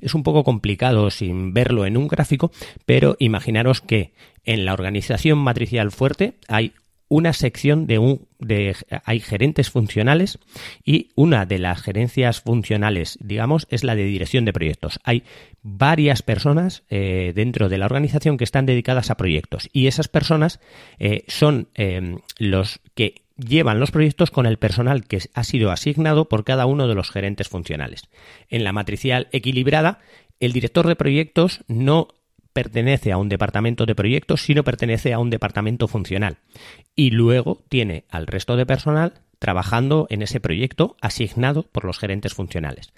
Es 0.00 0.14
un 0.14 0.22
poco 0.22 0.44
complicado 0.44 1.10
sin 1.10 1.52
verlo 1.52 1.86
en 1.86 1.96
un 1.96 2.08
gráfico, 2.08 2.50
pero 2.86 3.16
imaginaros 3.18 3.80
que 3.80 4.12
en 4.44 4.64
la 4.64 4.72
organización 4.72 5.38
matricial 5.38 5.90
fuerte 5.90 6.34
hay 6.48 6.72
una 7.10 7.32
sección 7.32 7.88
de 7.88 7.98
un 7.98 8.28
de 8.38 8.74
hay 9.04 9.18
gerentes 9.18 9.68
funcionales 9.68 10.38
y 10.84 11.10
una 11.16 11.44
de 11.44 11.58
las 11.58 11.82
gerencias 11.82 12.40
funcionales, 12.40 13.18
digamos, 13.20 13.66
es 13.68 13.82
la 13.82 13.96
de 13.96 14.04
dirección 14.04 14.44
de 14.44 14.52
proyectos. 14.52 15.00
Hay 15.02 15.24
varias 15.60 16.22
personas 16.22 16.84
eh, 16.88 17.32
dentro 17.34 17.68
de 17.68 17.78
la 17.78 17.86
organización 17.86 18.38
que 18.38 18.44
están 18.44 18.64
dedicadas 18.64 19.10
a 19.10 19.16
proyectos 19.16 19.68
y 19.72 19.88
esas 19.88 20.06
personas 20.06 20.60
eh, 21.00 21.24
son 21.26 21.68
eh, 21.74 22.16
los 22.38 22.80
que 22.94 23.22
llevan 23.40 23.80
los 23.80 23.90
proyectos 23.90 24.30
con 24.30 24.46
el 24.46 24.58
personal 24.58 25.04
que 25.04 25.18
ha 25.34 25.44
sido 25.44 25.70
asignado 25.70 26.28
por 26.28 26.44
cada 26.44 26.66
uno 26.66 26.86
de 26.86 26.94
los 26.94 27.10
gerentes 27.10 27.48
funcionales. 27.48 28.08
En 28.48 28.64
la 28.64 28.72
matricial 28.72 29.28
equilibrada, 29.32 29.98
el 30.38 30.52
director 30.52 30.86
de 30.86 30.96
proyectos 30.96 31.64
no 31.68 32.08
pertenece 32.52 33.12
a 33.12 33.16
un 33.16 33.28
departamento 33.28 33.86
de 33.86 33.94
proyectos, 33.94 34.42
sino 34.42 34.64
pertenece 34.64 35.12
a 35.12 35.18
un 35.18 35.30
departamento 35.30 35.88
funcional. 35.88 36.38
Y 36.94 37.10
luego 37.10 37.62
tiene 37.68 38.04
al 38.10 38.26
resto 38.26 38.56
de 38.56 38.66
personal 38.66 39.14
trabajando 39.38 40.06
en 40.10 40.22
ese 40.22 40.38
proyecto 40.38 40.96
asignado 41.00 41.62
por 41.62 41.84
los 41.84 41.98
gerentes 41.98 42.34
funcionales. 42.34 42.92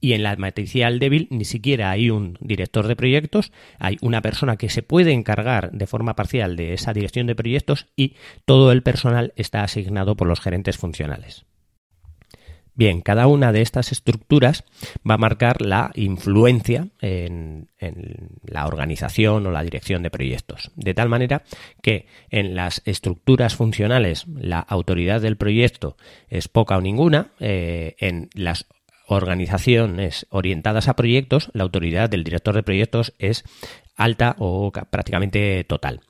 Y 0.00 0.12
en 0.12 0.22
la 0.22 0.36
matricial 0.36 0.98
débil 0.98 1.26
ni 1.30 1.44
siquiera 1.44 1.90
hay 1.90 2.10
un 2.10 2.38
director 2.40 2.86
de 2.86 2.96
proyectos, 2.96 3.52
hay 3.78 3.96
una 4.00 4.22
persona 4.22 4.56
que 4.56 4.70
se 4.70 4.82
puede 4.82 5.12
encargar 5.12 5.72
de 5.72 5.86
forma 5.86 6.14
parcial 6.14 6.56
de 6.56 6.72
esa 6.72 6.92
dirección 6.92 7.26
de 7.26 7.34
proyectos 7.34 7.86
y 7.96 8.14
todo 8.44 8.70
el 8.70 8.82
personal 8.82 9.32
está 9.36 9.62
asignado 9.62 10.16
por 10.16 10.28
los 10.28 10.40
gerentes 10.40 10.78
funcionales. 10.78 11.46
Bien, 12.78 13.00
cada 13.00 13.26
una 13.26 13.50
de 13.50 13.60
estas 13.60 13.90
estructuras 13.90 14.62
va 14.98 15.14
a 15.14 15.18
marcar 15.18 15.62
la 15.62 15.90
influencia 15.96 16.86
en, 17.00 17.68
la 18.44 18.68
organización 18.68 19.44
o 19.48 19.50
la 19.50 19.64
dirección 19.64 20.04
de 20.04 20.12
proyectos. 20.12 20.70
De 20.76 20.94
tal 20.94 21.08
manera 21.08 21.42
que 21.82 22.06
en 22.30 22.54
las 22.54 22.82
estructuras 22.84 23.56
funcionales 23.56 24.26
la 24.28 24.60
autoridad 24.60 25.20
del 25.20 25.36
proyecto 25.36 25.96
es 26.28 26.46
poca 26.46 26.76
o 26.76 26.80
ninguna, 26.80 27.32
eh, 27.40 27.96
en 27.98 28.30
las 28.34 28.64
organizaciones 29.08 30.26
orientadas 30.30 30.86
a 30.86 30.94
proyectos, 30.94 31.50
la 31.54 31.64
autoridad 31.64 32.10
del 32.10 32.24
director 32.24 32.54
de 32.54 32.62
proyectos 32.62 33.14
es 33.18 33.44
alta 33.96 34.36
o 34.38 34.70
prácticamente 34.90 35.64
total. 35.64 36.00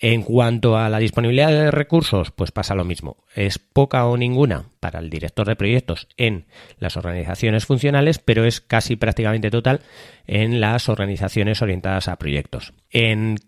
En 0.00 0.22
cuanto 0.22 0.78
a 0.78 0.88
la 0.88 1.00
disponibilidad 1.00 1.50
de 1.50 1.72
recursos, 1.72 2.30
pues 2.30 2.52
pasa 2.52 2.76
lo 2.76 2.84
mismo. 2.84 3.16
Es 3.34 3.58
poca 3.58 4.06
o 4.06 4.16
ninguna 4.16 4.66
para 4.78 5.00
el 5.00 5.10
director 5.10 5.48
de 5.48 5.56
proyectos 5.56 6.06
en 6.16 6.46
las 6.78 6.96
organizaciones 6.96 7.66
funcionales, 7.66 8.20
pero 8.20 8.44
es 8.44 8.60
casi 8.60 8.94
prácticamente 8.94 9.50
total 9.50 9.80
en 10.28 10.60
las 10.60 10.88
organizaciones 10.88 11.62
orientadas 11.62 12.06
a 12.06 12.16
proyectos. 12.16 12.74
En 12.90 13.38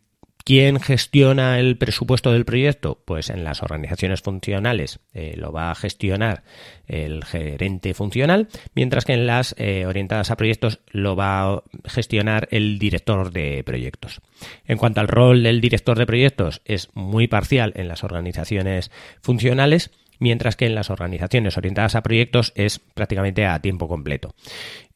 ¿Quién 0.45 0.81
gestiona 0.81 1.59
el 1.59 1.77
presupuesto 1.77 2.33
del 2.33 2.45
proyecto? 2.45 3.03
Pues 3.05 3.31
en 3.31 3.45
las 3.45 3.63
organizaciones 3.63 4.23
funcionales 4.23 5.01
eh, 5.13 5.35
lo 5.37 5.53
va 5.53 5.71
a 5.71 5.75
gestionar 5.75 6.43
el 6.87 7.25
gerente 7.25 7.95
funcional, 7.95 8.49
mientras 8.75 9.05
que 9.05 9.13
en 9.13 9.27
las 9.27 9.55
eh, 9.59 9.87
orientadas 9.87 10.31
a 10.31 10.37
proyectos 10.37 10.81
lo 10.91 11.15
va 11.15 11.53
a 11.53 11.63
gestionar 11.85 12.49
el 12.51 12.79
director 12.79 13.33
de 13.33 13.63
proyectos. 13.65 14.21
En 14.67 14.79
cuanto 14.79 15.01
al 15.01 15.09
rol 15.09 15.43
del 15.43 15.61
director 15.61 15.99
de 15.99 16.07
proyectos, 16.07 16.63
es 16.65 16.89
muy 16.95 17.29
parcial 17.29 17.73
en 17.77 17.89
las 17.89 18.03
organizaciones 18.03 18.91
funcionales, 19.23 19.91
mientras 20.19 20.57
que 20.57 20.67
en 20.67 20.75
las 20.75 20.91
organizaciones 20.91 21.57
orientadas 21.57 21.95
a 21.95 22.03
proyectos 22.03 22.53
es 22.55 22.79
prácticamente 22.79 23.47
a 23.47 23.61
tiempo 23.61 23.89
completo. 23.89 24.35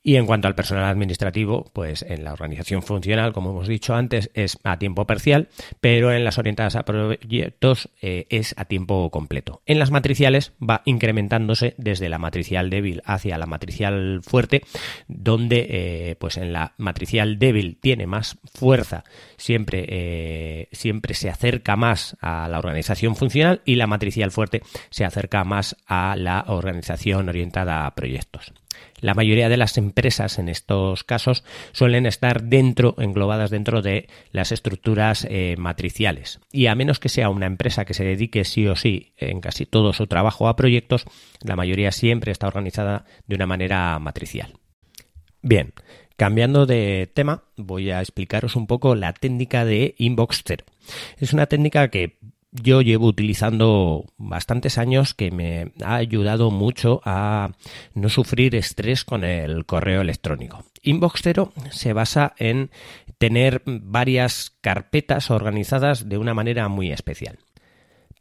Y 0.07 0.17
en 0.17 0.27
cuanto 0.27 0.49
al 0.49 0.55
personal 0.55 0.85
administrativo, 0.85 1.65
pues 1.73 2.03
en 2.03 2.25
la 2.25 2.35
organización 2.35 2.83
funcional, 2.83 3.33
como 3.33 3.53
hemos 3.53 3.67
dicho 3.67 3.95
antes, 3.95 4.31
es 4.35 4.59
a 4.63 4.79
tiempo 4.79 5.07
parcial, 5.07 5.49
pero 5.81 6.13
en 6.13 6.25
las 6.25 6.37
orientadas 6.37 6.77
a 6.77 6.85
proyectos 6.85 7.89
eh, 8.03 8.27
es 8.29 8.55
a 8.59 8.67
tiempo 8.67 9.11
completo. 9.11 9.63
En 9.65 9.79
las 9.79 9.91
matriciales 9.91 10.53
va 10.63 10.83
incrementándose 10.85 11.75
desde 11.79 12.11
la 12.11 12.19
matricial 12.19 12.69
débil 12.69 13.01
hacia 13.07 13.39
la 13.39 13.47
matricial 13.47 14.21
fuerte, 14.23 14.63
donde 15.09 15.67
eh, 15.71 16.17
pues 16.17 16.37
en 16.37 16.53
la 16.53 16.75
matricial 16.77 17.39
débil 17.39 17.79
tiene 17.81 18.07
más 18.07 18.37
fuerza, 18.45 19.05
siempre, 19.39 19.87
eh, 19.89 20.69
siempre 20.73 21.15
se 21.15 21.31
acerca 21.31 21.77
más 21.77 22.19
a 22.21 22.47
la 22.51 22.59
organización 22.59 23.17
funcional 23.17 23.63
y 23.65 23.77
la 23.77 23.87
matricial 23.87 24.31
fuerte 24.33 24.61
se 24.91 25.07
acerca 25.07 25.45
más 25.45 25.77
a 25.87 26.15
la 26.15 26.45
organización 26.49 27.31
orientada 27.31 27.87
a 27.87 27.95
proyectos. 27.95 28.53
La 29.05 29.13
mayoría 29.13 29.51
de 29.51 29.59
las 29.59 29.77
empresas 29.77 30.39
en 30.39 30.49
estos 30.49 31.05
casos 31.05 31.45
suelen 31.73 32.07
estar 32.07 32.45
dentro, 32.45 32.95
englobadas 32.97 33.51
dentro 33.51 33.83
de 33.83 34.09
las 34.33 34.51
estructuras 34.51 35.27
eh, 35.29 35.57
matriciales. 35.59 36.41
Y 36.51 36.69
a 36.69 36.75
menos 36.75 37.01
que 37.01 37.11
sea 37.11 37.29
una 37.29 37.45
empresa 37.45 37.85
que 37.85 37.93
se 37.93 38.03
dedique 38.03 38.47
sí 38.47 38.67
o 38.67 38.77
sí 38.77 39.13
en 39.19 39.43
casi 39.43 39.67
todo 39.67 39.93
su 39.93 40.07
trabajo 40.07 40.49
a 40.49 40.57
proyectos, 40.57 41.05
la 41.43 41.55
mayoría 41.55 41.93
siempre 41.93 42.33
está 42.33 42.47
organizada 42.47 43.05
de 43.27 43.35
una 43.35 43.45
manera 43.45 43.99
matricial. 43.99 44.55
Bien, 45.43 45.75
cambiando 46.17 46.65
de 46.65 47.07
tema, 47.13 47.45
voy 47.59 47.91
a 47.91 48.01
explicaros 48.01 48.57
un 48.57 48.67
poco 48.67 48.95
la 48.95 49.13
técnica 49.13 49.67
de 49.67 49.95
Inbox 49.99 50.45
Zero. 50.47 50.65
Es 51.19 51.35
una 51.35 51.45
técnica 51.45 51.89
que 51.89 52.17
yo 52.55 52.83
llevo 52.83 53.07
utilizando 53.07 54.07
bastantes 54.17 54.79
años 54.79 55.13
que 55.13 55.31
me 55.31 55.73
ha 55.83 55.97
ayudado 55.97 56.51
mucho 56.51 57.01
a 57.05 57.51
no 57.95 58.09
sufrir 58.09 58.55
estrés 58.55 59.05
con 59.05 59.25
el 59.25 59.67
correo 59.67 60.01
electrónico. 60.01 60.65
Inbox 60.83 61.21
Zero 61.23 61.53
se 61.71 61.93
basa 61.93 62.35
en 62.39 62.71
tener 63.19 63.63
varias 63.67 64.57
carpetas 64.61 65.31
organizadas 65.31 66.09
de 66.09 66.17
una 66.19 66.35
manera 66.35 66.69
muy 66.69 66.93
especial. 66.93 67.39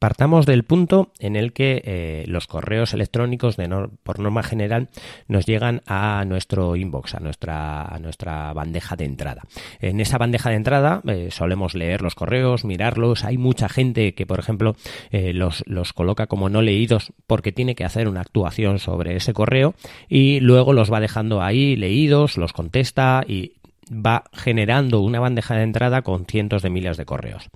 Partamos 0.04 0.46
del 0.46 0.64
punto 0.64 1.14
en 1.20 1.38
el 1.38 1.54
que 1.54 1.82
eh, 1.86 2.26
los 2.28 2.46
correos 2.46 2.94
electrónicos 2.94 3.56
por 4.04 4.20
norma 4.20 4.44
general 4.44 4.90
nos 5.30 5.46
llegan 5.46 5.82
a 5.88 6.26
nuestro 6.26 6.76
inbox, 6.76 7.16
a 7.16 7.22
nuestra, 7.22 7.98
nuestra 8.02 8.52
bandeja 8.52 8.98
de 8.98 9.06
entrada. 9.06 9.44
En 9.80 10.02
esa 10.02 10.18
bandeja 10.18 10.50
de 10.50 10.58
entrada 10.58 11.02
eh, 11.08 11.30
solemos 11.32 11.74
leer 11.74 12.02
los 12.02 12.16
correos, 12.16 12.66
mirarlos. 12.66 13.24
Hay 13.24 13.38
mucha 13.38 13.70
gente 13.70 14.14
que, 14.14 14.26
por 14.26 14.40
ejemplo, 14.40 14.76
eh, 15.12 15.32
los, 15.32 15.64
los 15.68 15.94
coloca 15.94 16.28
como 16.28 16.50
no 16.50 16.62
leídos 16.62 17.14
porque 17.26 17.54
tiene 17.54 17.74
que 17.74 17.86
hacer 17.86 18.10
una 18.10 18.20
actuación 18.20 18.80
sobre 18.80 19.16
ese 19.16 19.32
correo 19.32 19.74
y 20.10 20.42
luego 20.42 20.74
los 20.74 20.92
va 20.92 21.00
dejando 21.00 21.42
ahí 21.42 21.78
leídos, 21.78 22.38
los 22.38 22.52
contesta 22.52 23.24
y 23.26 23.54
va 23.92 24.26
generando 24.34 25.02
una 25.02 25.20
bandeja 25.20 25.56
de 25.56 25.64
entrada 25.64 26.02
con 26.02 26.26
cientos 26.26 26.62
de 26.62 26.70
miles 26.70 26.98
de 26.98 27.06
correos. 27.06 27.50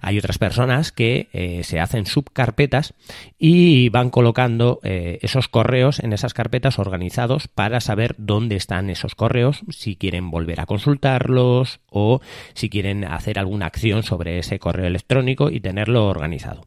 Hay 0.00 0.18
otras 0.18 0.38
personas 0.38 0.92
que 0.92 1.28
eh, 1.32 1.62
se 1.64 1.80
hacen 1.80 2.06
subcarpetas 2.06 2.94
y 3.38 3.88
van 3.90 4.10
colocando 4.10 4.80
eh, 4.82 5.18
esos 5.22 5.48
correos 5.48 6.00
en 6.00 6.12
esas 6.12 6.34
carpetas 6.34 6.78
organizados 6.78 7.48
para 7.48 7.80
saber 7.80 8.14
dónde 8.18 8.56
están 8.56 8.90
esos 8.90 9.14
correos, 9.14 9.62
si 9.70 9.96
quieren 9.96 10.30
volver 10.30 10.60
a 10.60 10.66
consultarlos 10.66 11.80
o 11.90 12.20
si 12.54 12.70
quieren 12.70 13.04
hacer 13.04 13.38
alguna 13.38 13.66
acción 13.66 14.02
sobre 14.02 14.38
ese 14.38 14.58
correo 14.58 14.86
electrónico 14.86 15.50
y 15.50 15.60
tenerlo 15.60 16.06
organizado. 16.06 16.66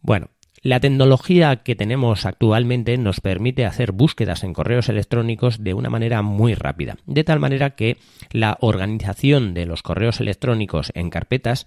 Bueno, 0.00 0.28
la 0.68 0.80
tecnología 0.80 1.56
que 1.56 1.74
tenemos 1.74 2.26
actualmente 2.26 2.98
nos 2.98 3.20
permite 3.22 3.64
hacer 3.64 3.92
búsquedas 3.92 4.44
en 4.44 4.52
correos 4.52 4.90
electrónicos 4.90 5.64
de 5.64 5.72
una 5.72 5.88
manera 5.88 6.20
muy 6.20 6.52
rápida, 6.52 6.98
de 7.06 7.24
tal 7.24 7.40
manera 7.40 7.70
que 7.70 7.96
la 8.32 8.58
organización 8.60 9.54
de 9.54 9.64
los 9.64 9.82
correos 9.82 10.20
electrónicos 10.20 10.92
en 10.94 11.08
carpetas 11.08 11.66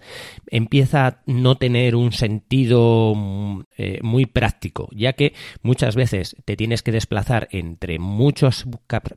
empieza 0.52 1.08
a 1.08 1.18
no 1.26 1.56
tener 1.56 1.96
un 1.96 2.12
sentido 2.12 3.16
mm, 3.16 3.62
eh, 3.76 4.00
muy 4.04 4.28
práctico, 4.28 4.88
ya 4.92 5.14
que 5.14 5.34
muchas 5.64 5.96
veces 5.96 6.36
te 6.46 6.56
tienes 6.56 6.84
que 6.84 6.92
desplazar 6.92 7.48
entre 7.50 7.98
muchas 7.98 8.68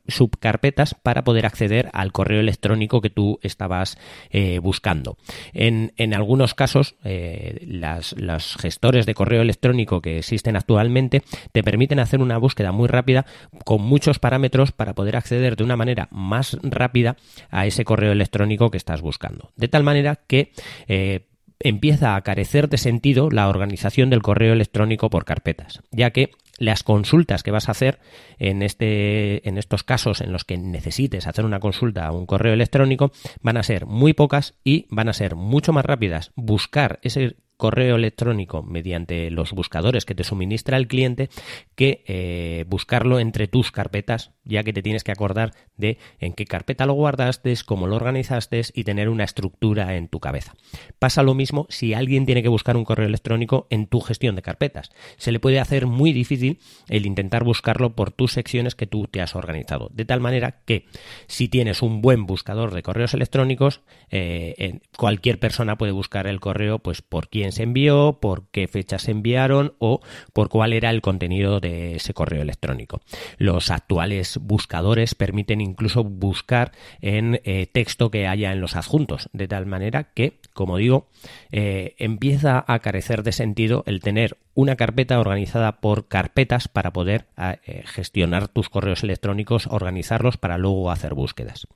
subcarpetas 0.09 0.95
para 0.95 1.25
poder 1.25 1.45
acceder 1.45 1.91
al 1.93 2.11
correo 2.13 2.41
electrónico 2.41 3.03
que 3.03 3.11
tú 3.11 3.39
estabas 3.43 3.99
eh, 4.31 4.61
buscando. 4.61 5.19
En, 5.53 5.93
algunos 6.15 6.55
casos, 6.55 6.95
eh, 7.05 7.67
los 7.67 8.57
gestores 8.57 9.05
de 9.05 9.13
correo 9.13 9.43
electrónico 9.43 9.74
que 9.75 10.19
existen 10.19 10.57
actualmente 10.57 11.23
te 11.53 11.63
permiten 11.63 11.99
hacer 11.99 12.21
una 12.21 12.39
búsqueda 12.39 12.73
muy 12.73 12.89
rápida 12.89 13.27
con 13.65 13.83
muchos 13.83 14.19
parámetros 14.19 14.73
para 14.73 14.95
poder 14.95 15.17
acceder 15.17 15.57
de 15.57 15.65
una 15.65 15.77
manera 15.77 16.09
más 16.11 16.57
rápida 16.63 17.17
a 17.51 17.67
ese 17.67 17.85
correo 17.85 18.13
electrónico 18.13 18.71
que 18.71 18.79
estás 18.79 19.03
buscando. 19.03 19.51
De 19.57 19.69
tal 19.69 19.83
manera 19.83 20.17
que 20.27 20.53
eh, 20.87 21.27
empieza 21.61 22.15
a 22.15 22.21
carecer 22.23 22.69
de 22.69 22.79
sentido 22.79 23.31
la 23.31 23.49
organización 23.49 24.11
del 24.11 24.23
correo 24.23 24.53
electrónico 24.53 25.11
por 25.11 25.25
carpetas, 25.25 25.81
ya 25.91 26.11
que 26.11 26.31
las 26.59 26.83
consultas 26.83 27.43
que 27.43 27.51
vas 27.51 27.69
a 27.69 27.73
hacer 27.73 27.99
en, 28.39 28.63
este, 28.63 29.49
en 29.49 29.59
estos 29.59 29.83
casos 29.83 30.21
en 30.21 30.33
los 30.33 30.45
que 30.45 30.57
necesites 30.57 31.27
hacer 31.27 31.45
una 31.45 31.61
consulta 31.61 32.07
a 32.07 32.13
un 32.13 32.27
correo 32.27 32.53
electrónico 32.53 33.13
van 33.41 33.57
a 33.57 33.63
ser 33.63 33.87
muy 33.87 34.13
pocas 34.13 34.55
y 34.63 34.87
van 34.91 35.09
a 35.09 35.13
ser 35.13 35.35
mucho 35.35 35.73
más 35.73 35.85
rápidas 35.85 36.33
buscar 36.37 37.01
ese 37.03 37.37
correo 37.57 37.97
electrónico 37.97 38.63
mediante 38.63 39.31
los 39.31 39.53
buscadores 39.53 40.05
que 40.05 40.15
te 40.15 40.25
suministra 40.25 40.77
el 40.77 40.89
cliente 40.89 41.29
que 41.75 42.05
eh, 42.07 42.65
buscarlo 42.69 43.21
entre 43.21 43.47
tus 43.47 43.71
carpetas, 43.71 44.33
ya 44.45 44.63
que 44.63 44.73
te 44.73 44.83
tienes 44.83 45.05
que 45.05 45.13
acordar 45.13 45.53
de 45.77 45.99
en 46.19 46.33
qué 46.33 46.45
carpeta 46.45 46.87
lo 46.87 46.95
guardaste, 46.95 47.55
cómo 47.65 47.87
lo 47.87 47.97
organizaste 47.97 48.63
y 48.73 48.85
tener 48.85 49.09
una 49.09 49.25
estructura 49.25 49.97
en 49.97 50.09
tu 50.09 50.21
cabeza. 50.21 50.55
Pasa 50.99 51.23
lo 51.23 51.35
mismo 51.35 51.67
si 51.69 51.95
alguien 51.95 52.27
tiene 52.27 52.43
que 52.43 52.49
buscar 52.49 52.77
un 52.77 52.85
correo 52.85 53.07
electrónico 53.07 53.67
en 53.71 53.87
tu 53.87 54.01
gestión 54.01 54.37
de 54.37 54.43
carpetas. 54.43 54.91
Se 55.17 55.33
le 55.33 55.41
puede 55.41 55.61
hacer 55.61 55.87
muy 55.87 56.13
difícil 56.13 56.59
el 56.89 57.07
intentar 57.07 57.45
buscarlo 57.45 57.95
por 57.95 58.11
tus 58.11 58.33
secciones 58.33 58.75
que 58.75 58.87
tú 58.87 59.07
te 59.07 59.21
has 59.21 59.35
organizado. 59.35 59.91
De 59.93 60.05
tal 60.05 60.21
manera 60.21 60.63
que 60.65 60.87
si 61.27 61.49
tienes 61.49 61.83
un 61.83 62.01
buen 62.01 62.27
buscador 62.27 62.73
de 62.73 62.83
correos 62.83 63.15
electrónicos, 63.15 63.83
eh, 64.11 64.81
cualquier 64.97 65.39
persona 65.39 65.77
puede 65.77 65.93
buscar 65.93 66.27
el 66.27 66.41
correo 66.41 66.79
pues 66.79 67.03
por 67.03 67.29
quién 67.45 67.53
se 67.53 67.63
envió, 67.63 68.21
por 68.23 68.49
qué 68.49 68.67
fechas 68.69 69.03
se 69.03 69.11
enviaron 69.11 69.75
o 69.79 70.01
por 70.33 70.49
cuál 70.49 70.73
era 70.73 70.89
el 70.89 71.03
contenido 71.03 71.61
de 71.61 71.97
ese 71.97 72.15
correo 72.15 72.41
electrónico. 72.41 73.03
Los 73.37 73.71
actuales 73.71 74.39
buscadores 74.41 75.15
permiten 75.15 75.61
incluso 75.61 76.05
buscar 76.05 76.73
en 77.03 77.43
eh, 77.45 77.67
texto 77.67 78.11
que 78.11 78.27
haya 78.27 78.51
en 78.51 78.63
los 78.63 78.77
adjuntos, 78.77 79.29
de 79.35 79.47
tal 79.47 79.67
manera 79.67 80.05
que, 80.15 80.41
como 80.55 80.79
digo, 80.79 81.09
eh, 81.51 81.95
empieza 81.99 82.65
a 82.67 82.79
carecer 82.79 83.25
de 83.25 83.33
sentido 83.33 83.83
el 83.87 84.01
tener 84.01 84.39
una 84.55 84.77
carpeta 84.77 85.19
organizada 85.19 85.81
por 85.81 86.07
carpetas 86.07 86.69
para 86.69 86.93
poder 86.93 87.27
eh, 87.37 87.83
gestionar 87.85 88.49
tus 88.49 88.71
correos 88.71 89.03
electrónicos, 89.03 89.67
organizarlos 89.67 90.37
para 90.37 90.57
luego 90.57 90.91
hacer 90.91 91.15
búsquedas. 91.15 91.67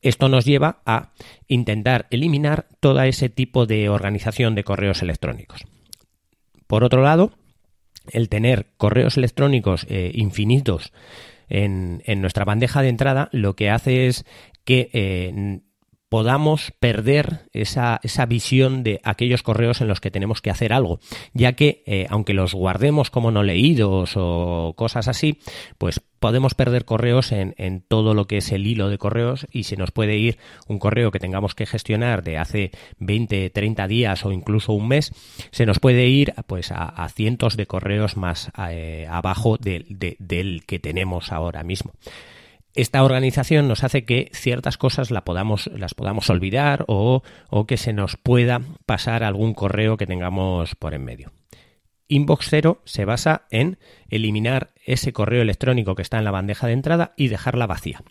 Esto 0.00 0.28
nos 0.28 0.46
lleva 0.46 0.80
a 0.86 1.12
intentar 1.46 2.06
eliminar 2.10 2.66
todo 2.80 3.00
ese 3.02 3.28
tipo 3.28 3.66
de 3.66 3.90
organización 3.90 4.54
de 4.54 4.64
correos 4.64 5.02
electrónicos. 5.02 5.64
Por 6.66 6.82
otro 6.82 7.02
lado, 7.02 7.32
el 8.10 8.30
tener 8.30 8.68
correos 8.78 9.18
electrónicos 9.18 9.86
eh, 9.90 10.10
infinitos 10.14 10.92
en, 11.48 12.02
nuestra 12.20 12.44
bandeja 12.44 12.82
de 12.82 12.88
entrada 12.88 13.28
lo 13.30 13.54
que 13.54 13.70
hace 13.70 14.06
es 14.06 14.24
que 14.64 15.60
podamos 16.08 16.72
perder 16.78 17.48
esa, 17.52 18.00
esa, 18.02 18.26
visión 18.26 18.82
de 18.84 19.00
aquellos 19.02 19.42
correos 19.42 19.80
en 19.80 19.88
los 19.88 20.00
que 20.00 20.10
tenemos 20.10 20.40
que 20.40 20.50
hacer 20.50 20.72
algo, 20.72 21.00
ya 21.32 21.54
que 21.54 21.82
eh, 21.86 22.06
aunque 22.10 22.34
los 22.34 22.54
guardemos 22.54 23.10
como 23.10 23.30
no 23.30 23.42
leídos 23.42 24.12
o 24.16 24.74
cosas 24.76 25.08
así, 25.08 25.40
pues 25.78 26.00
podemos 26.20 26.54
perder 26.54 26.84
correos 26.84 27.32
en, 27.32 27.54
en, 27.58 27.80
todo 27.80 28.14
lo 28.14 28.26
que 28.26 28.38
es 28.38 28.52
el 28.52 28.66
hilo 28.66 28.88
de 28.88 28.98
correos 28.98 29.46
y 29.50 29.64
se 29.64 29.76
nos 29.76 29.90
puede 29.90 30.16
ir 30.16 30.38
un 30.68 30.78
correo 30.78 31.10
que 31.10 31.18
tengamos 31.18 31.54
que 31.54 31.66
gestionar 31.66 32.22
de 32.22 32.38
hace 32.38 32.70
20, 32.98 33.50
30 33.50 33.88
días 33.88 34.24
o 34.24 34.32
incluso 34.32 34.72
un 34.72 34.88
mes, 34.88 35.12
se 35.50 35.66
nos 35.66 35.80
puede 35.80 36.06
ir 36.06 36.34
pues 36.46 36.70
a, 36.72 37.06
cientos 37.08 37.56
de 37.56 37.66
correos 37.66 38.16
más 38.16 38.50
eh, 38.70 39.06
abajo 39.10 39.56
del 39.58 40.64
que 40.66 40.78
tenemos 40.78 41.32
ahora 41.32 41.62
mismo 41.62 41.92
esta 42.76 43.02
organización 43.02 43.68
nos 43.68 43.82
hace 43.82 44.04
que 44.04 44.30
ciertas 44.32 44.78
cosas 44.78 45.10
las 45.10 45.22
podamos 45.22 46.30
olvidar 46.30 46.84
o, 46.88 47.22
que 47.66 47.76
se 47.76 47.92
nos 47.92 48.16
pueda 48.16 48.60
pasar 48.84 49.24
algún 49.24 49.54
correo 49.54 49.96
que 49.96 50.06
tengamos 50.06 50.74
por 50.74 50.94
en 50.94 51.04
medio. 51.04 51.32
Inbox 52.08 52.46
0 52.50 52.82
se 52.84 53.04
basa 53.04 53.46
en 53.50 53.78
eliminar 54.08 54.70
ese 54.84 55.12
correo 55.12 55.42
electrónico 55.42 55.94
que 55.94 56.02
está 56.02 56.18
en 56.18 56.24
la 56.24 56.30
bandeja 56.30 56.66
de 56.66 56.74
entrada 56.74 57.14
y 57.16 57.28
dejarla 57.28 57.66
vacía. 57.66 58.02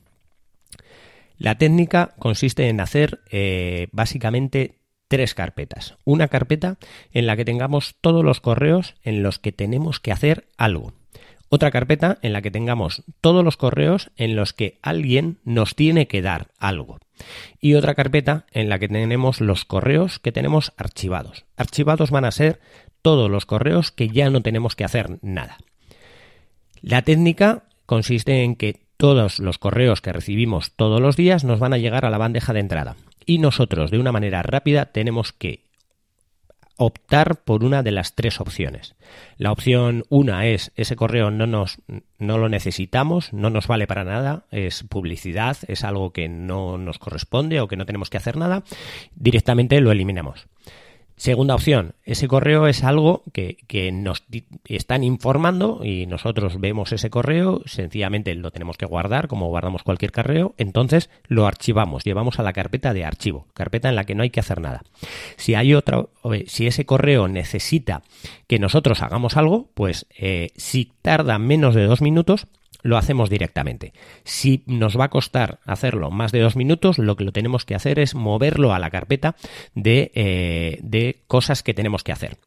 La 1.38 1.58
técnica 1.58 2.14
consiste 2.18 2.68
en 2.68 2.82
hacer 2.82 3.22
eh, 3.30 3.88
básicamente 3.92 4.80
tres 5.08 5.34
carpetas. 5.34 5.96
Una 6.04 6.28
carpeta 6.28 6.78
en 7.12 7.28
la 7.28 7.38
que 7.38 7.46
tengamos 7.46 7.96
todos 8.02 8.24
los 8.26 8.42
correos 8.42 8.96
en 9.04 9.22
los 9.22 9.40
que 9.40 9.52
tenemos 9.52 10.00
que 10.00 10.12
hacer 10.12 10.50
algo 10.58 10.94
otra 11.50 11.72
carpeta 11.72 12.18
en 12.22 12.34
la 12.34 12.42
que 12.42 12.52
tengamos 12.52 13.04
todos 13.22 13.44
los 13.44 13.58
correos 13.58 14.12
en 14.18 14.36
los 14.36 14.54
que 14.54 14.80
alguien 14.82 15.40
nos 15.44 15.76
tiene 15.76 16.08
que 16.08 16.22
dar 16.22 16.48
algo. 16.60 17.00
Y 17.62 17.76
otra 17.76 17.96
carpeta 17.96 18.46
en 18.52 18.70
la 18.70 18.80
que 18.80 18.88
tenemos 18.88 19.42
los 19.42 19.66
correos 19.66 20.20
que 20.20 20.32
tenemos 20.32 20.74
archivados. 20.78 21.46
Archivados 21.56 22.12
van 22.12 22.26
a 22.26 22.32
ser 22.32 22.60
todos 23.02 23.30
los 23.30 23.46
correos 23.46 23.92
que 23.92 24.10
ya 24.10 24.30
no 24.30 24.42
tenemos 24.42 24.76
que 24.76 24.84
hacer 24.84 25.20
nada. 25.22 25.58
La 26.82 27.04
técnica 27.04 27.64
consiste 27.86 28.44
en 28.44 28.56
que 28.56 28.86
todos 28.98 29.40
los 29.40 29.58
correos 29.58 30.02
que 30.02 30.14
recibimos 30.14 30.72
todos 30.72 31.02
los 31.02 31.16
días 31.16 31.44
nos 31.44 31.60
van 31.60 31.74
a 31.74 31.78
llegar 31.78 32.06
a 32.06 32.10
la 32.10 32.18
bandeja 32.18 32.54
de 32.54 32.62
entrada. 32.62 32.96
Y 33.26 33.40
nosotros, 33.40 33.92
de 33.92 34.00
una 34.00 34.12
manera 34.12 34.44
rápida, 34.44 34.86
tenemos 34.86 35.34
que 35.34 35.65
optar 36.78 37.44
por 37.44 37.64
una 37.64 37.84
de 37.84 37.92
las 37.92 38.16
tres 38.16 38.40
opciones. 38.42 38.96
La 39.38 39.52
opción 39.52 40.04
una 40.10 40.48
es 40.48 40.72
ese 40.76 40.96
correo 40.96 41.32
no 41.32 41.48
nos 41.48 41.80
no 42.18 42.38
lo 42.38 42.50
necesitamos, 42.50 43.34
no 43.34 43.50
nos 43.50 43.68
vale 43.68 43.88
para 43.88 44.04
nada, 44.04 44.46
es 44.52 44.84
publicidad, 44.84 45.58
es 45.68 45.84
algo 45.84 46.12
que 46.12 46.28
no 46.30 46.78
nos 46.78 47.00
corresponde 47.00 47.60
o 47.62 47.68
que 47.68 47.78
no 47.78 47.86
tenemos 47.86 48.10
que 48.10 48.18
hacer 48.18 48.38
nada, 48.38 48.64
directamente 49.16 49.80
lo 49.82 49.92
eliminamos. 49.92 50.48
Segunda 51.18 51.56
opción, 51.56 51.96
ese 52.04 52.28
correo 52.28 52.68
es 52.68 52.84
algo 52.84 53.24
que, 53.32 53.58
nos 53.94 54.24
están 54.66 55.04
informando 55.04 55.80
y 55.82 56.08
nosotros 56.08 56.60
vemos 56.60 56.92
ese 56.92 57.10
correo, 57.10 57.62
sencillamente 57.66 58.36
lo 58.36 58.52
tenemos 58.52 58.76
que 58.76 58.86
guardar 58.86 59.30
como 59.30 59.48
guardamos 59.48 59.84
cualquier 59.84 60.12
correo, 60.12 60.56
entonces 60.58 61.10
lo 61.28 61.48
archivamos, 61.48 62.04
llevamos 62.04 62.40
a 62.40 62.44
la 62.44 62.52
carpeta 62.52 62.94
de 62.94 63.06
archivo, 63.06 63.48
carpeta 63.54 63.88
en 63.88 63.96
la 63.96 64.04
que 64.04 64.14
no 64.14 64.24
hay 64.24 64.30
que 64.30 64.42
hacer 64.42 64.60
nada. 64.60 64.84
Si 65.38 65.56
hay 65.56 65.74
otra, 65.74 66.06
si 66.48 66.68
ese 66.68 66.86
correo 66.86 67.30
necesita 67.30 68.04
que 68.48 68.60
nosotros 68.60 69.02
hagamos 69.02 69.38
algo, 69.38 69.70
pues 69.74 70.08
eh, 70.18 70.50
si 70.58 70.92
tarda 71.02 71.40
menos 71.40 71.76
de 71.76 71.86
dos 71.86 72.02
minutos, 72.02 72.48
lo 72.86 72.98
hacemos 72.98 73.32
directamente. 73.32 73.94
Si 74.26 74.62
nos 74.68 74.98
va 74.98 75.06
a 75.06 75.10
costar 75.10 75.60
hacerlo 75.66 76.12
más 76.12 76.32
de 76.32 76.42
dos 76.42 76.56
minutos, 76.56 77.00
lo 77.00 77.16
que 77.16 77.24
lo 77.24 77.32
tenemos 77.32 77.66
que 77.66 77.74
hacer 77.74 77.98
es 77.98 78.14
moverlo 78.14 78.76
a 78.76 78.80
la 78.80 78.92
carpeta 78.92 79.36
de, 79.74 80.12
eh, 80.14 80.78
de 80.84 81.24
cosas 81.26 81.64
que 81.64 81.74
tenemos 81.74 82.04
que 82.04 82.12
hacer. 82.12 82.38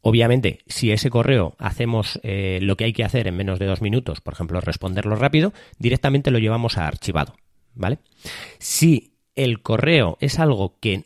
Obviamente, 0.00 0.58
si 0.66 0.90
ese 0.90 1.08
correo 1.08 1.54
hacemos 1.58 2.18
eh, 2.24 2.58
lo 2.60 2.76
que 2.76 2.82
hay 2.82 2.92
que 2.92 3.04
hacer 3.04 3.28
en 3.28 3.36
menos 3.36 3.60
de 3.60 3.66
dos 3.66 3.80
minutos, 3.80 4.20
por 4.20 4.34
ejemplo, 4.34 4.60
responderlo 4.60 5.14
rápido, 5.14 5.52
directamente 5.78 6.32
lo 6.32 6.40
llevamos 6.40 6.76
a 6.76 6.88
archivado, 6.88 7.36
¿vale? 7.74 7.98
Si 8.58 9.12
el 9.36 9.62
correo 9.62 10.18
es 10.20 10.40
algo 10.40 10.78
que 10.80 11.04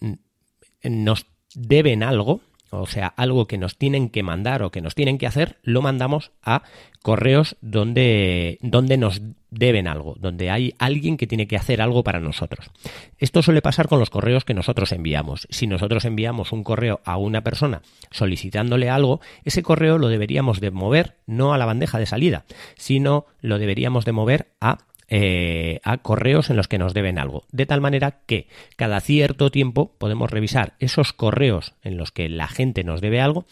nos 0.82 1.26
deben 1.54 2.02
algo, 2.02 2.40
o 2.80 2.86
sea, 2.86 3.08
algo 3.08 3.46
que 3.46 3.58
nos 3.58 3.76
tienen 3.76 4.08
que 4.08 4.22
mandar 4.22 4.62
o 4.62 4.70
que 4.70 4.80
nos 4.80 4.94
tienen 4.94 5.18
que 5.18 5.26
hacer, 5.26 5.58
lo 5.62 5.82
mandamos 5.82 6.32
a 6.42 6.62
correos 7.02 7.56
donde, 7.60 8.58
donde 8.62 8.96
nos 8.96 9.20
deben 9.50 9.86
algo, 9.86 10.16
donde 10.18 10.50
hay 10.50 10.74
alguien 10.78 11.16
que 11.16 11.26
tiene 11.26 11.46
que 11.46 11.56
hacer 11.56 11.80
algo 11.80 12.02
para 12.02 12.20
nosotros. 12.20 12.70
Esto 13.18 13.42
suele 13.42 13.62
pasar 13.62 13.88
con 13.88 13.98
los 13.98 14.10
correos 14.10 14.44
que 14.44 14.54
nosotros 14.54 14.90
enviamos. 14.92 15.46
Si 15.50 15.66
nosotros 15.66 16.04
enviamos 16.04 16.52
un 16.52 16.64
correo 16.64 17.00
a 17.04 17.16
una 17.16 17.42
persona 17.42 17.82
solicitándole 18.10 18.90
algo, 18.90 19.20
ese 19.44 19.62
correo 19.62 19.98
lo 19.98 20.08
deberíamos 20.08 20.60
de 20.60 20.70
mover 20.70 21.16
no 21.26 21.54
a 21.54 21.58
la 21.58 21.66
bandeja 21.66 21.98
de 21.98 22.06
salida, 22.06 22.44
sino 22.76 23.26
lo 23.40 23.58
deberíamos 23.58 24.04
de 24.04 24.12
mover 24.12 24.48
a 24.60 24.78
eh, 25.08 25.80
a 25.84 25.98
correos 25.98 26.50
en 26.50 26.56
los 26.56 26.68
que 26.68 26.78
nos 26.78 26.94
deben 26.94 27.18
algo. 27.18 27.44
De 27.52 27.66
tal 27.66 27.80
manera 27.80 28.22
que 28.26 28.48
cada 28.76 29.00
cierto 29.00 29.50
tiempo 29.50 29.94
podemos 29.98 30.30
revisar 30.30 30.74
esos 30.78 31.12
correos 31.12 31.74
en 31.82 31.96
los 31.96 32.10
que 32.10 32.28
la 32.28 32.48
gente 32.48 32.84
nos 32.84 33.00
debe 33.00 33.20
algo 33.20 33.46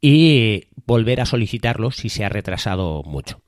y 0.00 0.66
volver 0.86 1.20
a 1.20 1.26
solicitarlo 1.26 1.90
si 1.90 2.08
se 2.08 2.24
ha 2.24 2.28
retrasado 2.28 3.02
mucho. 3.04 3.40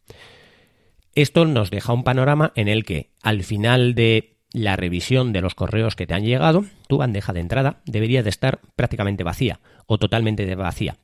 Esto 1.15 1.45
nos 1.45 1.71
deja 1.71 1.93
un 1.93 2.05
panorama 2.05 2.53
en 2.57 2.69
el 2.69 2.85
que 2.85 3.11
al 3.23 3.45
final 3.45 3.95
de 3.95 4.37
la 4.53 4.77
revisión 4.77 5.33
de 5.33 5.43
los 5.43 5.55
correos 5.55 5.97
que 5.97 6.07
te 6.07 6.15
han 6.15 6.25
llegado, 6.25 6.65
tu 6.88 6.99
bandeja 6.99 7.33
de 7.33 7.41
entrada 7.41 7.83
debería 7.85 8.23
de 8.23 8.31
estar 8.31 8.61
prácticamente 8.77 9.25
vacía 9.25 9.61
o 9.87 9.99
totalmente 9.99 10.55
vacía. 10.55 10.97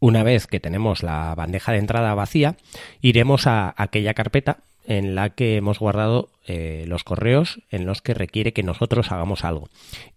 Una 0.00 0.22
vez 0.22 0.46
que 0.46 0.60
tenemos 0.60 1.02
la 1.02 1.34
bandeja 1.34 1.72
de 1.72 1.78
entrada 1.78 2.14
vacía, 2.14 2.56
iremos 3.00 3.46
a 3.46 3.74
aquella 3.76 4.14
carpeta 4.14 4.58
en 4.84 5.14
la 5.14 5.30
que 5.30 5.56
hemos 5.56 5.78
guardado 5.78 6.28
eh, 6.46 6.84
los 6.86 7.04
correos 7.04 7.60
en 7.70 7.86
los 7.86 8.02
que 8.02 8.14
requiere 8.14 8.52
que 8.52 8.62
nosotros 8.62 9.10
hagamos 9.10 9.44
algo. 9.44 9.68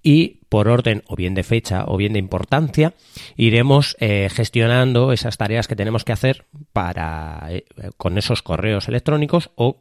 Y 0.03 0.39
por 0.49 0.67
orden 0.67 1.03
o 1.07 1.15
bien 1.15 1.35
de 1.35 1.43
fecha 1.43 1.85
o 1.87 1.97
bien 1.97 2.13
de 2.13 2.19
importancia, 2.19 2.93
iremos 3.35 3.95
eh, 3.99 4.29
gestionando 4.31 5.11
esas 5.11 5.37
tareas 5.37 5.67
que 5.67 5.75
tenemos 5.75 6.03
que 6.03 6.13
hacer 6.13 6.45
para 6.73 7.47
eh, 7.49 7.65
con 7.97 8.17
esos 8.17 8.41
correos 8.41 8.87
electrónicos 8.87 9.51
o 9.55 9.77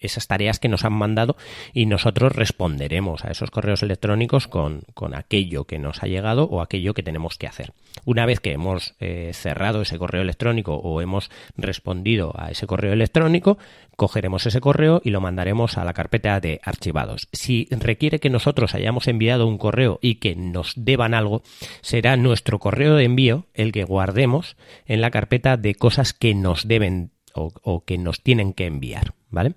esas 0.00 0.26
tareas 0.26 0.58
que 0.58 0.68
nos 0.68 0.84
han 0.84 0.92
mandado 0.92 1.36
y 1.72 1.86
nosotros 1.86 2.34
responderemos 2.34 3.24
a 3.24 3.30
esos 3.30 3.50
correos 3.50 3.82
electrónicos 3.82 4.48
con, 4.48 4.82
con 4.94 5.14
aquello 5.14 5.64
que 5.64 5.78
nos 5.78 6.02
ha 6.02 6.06
llegado 6.06 6.44
o 6.44 6.60
aquello 6.60 6.94
que 6.94 7.02
tenemos 7.02 7.38
que 7.38 7.46
hacer. 7.46 7.72
Una 8.04 8.26
vez 8.26 8.40
que 8.40 8.52
hemos 8.52 8.94
cerrado 9.32 9.82
ese 9.82 9.98
correo 9.98 10.22
electrónico 10.22 10.74
o 10.74 11.00
hemos 11.00 11.30
respondido 11.56 12.34
a 12.36 12.50
ese 12.50 12.66
correo 12.66 12.92
electrónico, 12.92 13.58
cogeremos 13.96 14.46
ese 14.46 14.60
correo 14.60 15.00
y 15.02 15.10
lo 15.10 15.20
mandaremos 15.20 15.78
a 15.78 15.84
la 15.84 15.94
carpeta 15.94 16.38
de 16.40 16.60
archivados. 16.62 17.28
Si 17.32 17.68
requiere 17.70 18.20
que 18.20 18.30
nosotros 18.30 18.74
hayamos 18.74 19.08
enviado 19.08 19.46
un 19.46 19.58
correo 19.58 19.85
y 20.02 20.16
que 20.16 20.36
nos 20.36 20.72
deban 20.76 21.14
algo, 21.14 21.42
será 21.80 22.16
nuestro 22.16 22.58
correo 22.58 22.96
de 22.96 23.04
envío 23.04 23.46
el 23.54 23.72
que 23.72 23.84
guardemos 23.84 24.56
en 24.86 25.00
la 25.00 25.10
carpeta 25.10 25.56
de 25.56 25.74
cosas 25.74 26.12
que 26.12 26.34
nos 26.34 26.68
deben 26.68 27.10
o, 27.36 27.84
que 27.84 27.98
nos 27.98 28.22
tienen 28.22 28.52
que 28.52 28.66
enviar. 28.66 29.14
¿Vale? 29.28 29.54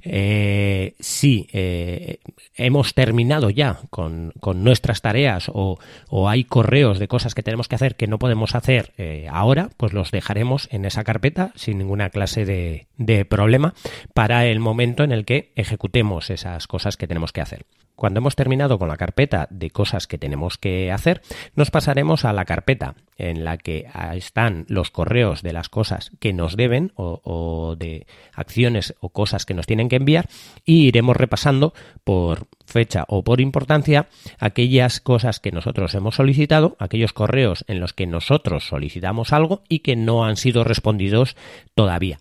Eh, 0.00 0.94
si 0.98 1.46
eh, 1.52 2.18
hemos 2.56 2.94
terminado 2.94 3.50
ya 3.50 3.78
con, 3.90 4.32
nuestras 4.54 5.02
tareas 5.02 5.50
o, 5.52 5.78
hay 6.26 6.44
correos 6.44 6.98
de 6.98 7.08
cosas 7.08 7.34
que 7.34 7.42
tenemos 7.42 7.68
que 7.68 7.76
hacer 7.76 7.94
que 7.94 8.06
no 8.06 8.18
podemos 8.18 8.54
hacer 8.54 8.94
eh, 8.96 9.28
ahora, 9.30 9.68
pues 9.76 9.92
los 9.92 10.10
dejaremos 10.10 10.66
en 10.72 10.86
esa 10.86 11.04
carpeta 11.04 11.52
sin 11.54 11.78
ninguna 11.78 12.10
clase 12.10 12.46
de, 12.46 12.88
de 12.96 13.24
problema 13.24 13.74
para 14.14 14.46
el 14.46 14.60
momento 14.60 15.04
en 15.04 15.12
el 15.12 15.24
que 15.24 15.52
ejecutemos 15.56 16.30
esas 16.30 16.66
cosas 16.66 16.96
que 16.96 17.06
tenemos 17.06 17.32
que 17.32 17.42
hacer. 17.42 17.66
Cuando 18.02 18.18
hemos 18.18 18.34
terminado 18.34 18.80
con 18.80 18.88
la 18.88 18.96
carpeta 18.96 19.46
de 19.52 19.70
cosas 19.70 20.08
que 20.08 20.18
tenemos 20.18 20.58
que 20.58 20.90
hacer, 20.90 21.22
nos 21.54 21.70
pasaremos 21.70 22.24
a 22.24 22.32
la 22.32 22.44
carpeta 22.44 22.96
en 23.16 23.44
la 23.44 23.58
que 23.58 23.86
están 24.16 24.64
los 24.66 24.90
correos 24.90 25.42
de 25.42 25.52
las 25.52 25.68
cosas 25.68 26.10
que 26.18 26.32
nos 26.32 26.56
deben 26.56 26.90
o, 26.96 27.76
de 27.78 28.08
acciones 28.34 28.96
o 28.98 29.10
cosas 29.10 29.46
que 29.46 29.54
nos 29.54 29.68
tienen 29.68 29.88
que 29.88 29.94
enviar 29.94 30.28
y 30.64 30.88
iremos 30.88 31.16
repasando 31.16 31.74
por 32.02 32.48
fecha 32.66 33.04
o 33.06 33.22
por 33.22 33.40
importancia 33.40 34.08
aquellas 34.40 34.98
cosas 34.98 35.38
que 35.38 35.52
nosotros 35.52 35.94
hemos 35.94 36.16
solicitado, 36.16 36.76
aquellos 36.80 37.12
correos 37.12 37.64
en 37.68 37.78
los 37.78 37.92
que 37.92 38.08
nosotros 38.08 38.66
solicitamos 38.66 39.32
algo 39.32 39.62
y 39.68 39.78
que 39.78 39.94
no 39.94 40.24
han 40.24 40.36
sido 40.36 40.64
respondidos 40.64 41.36
todavía 41.76 42.18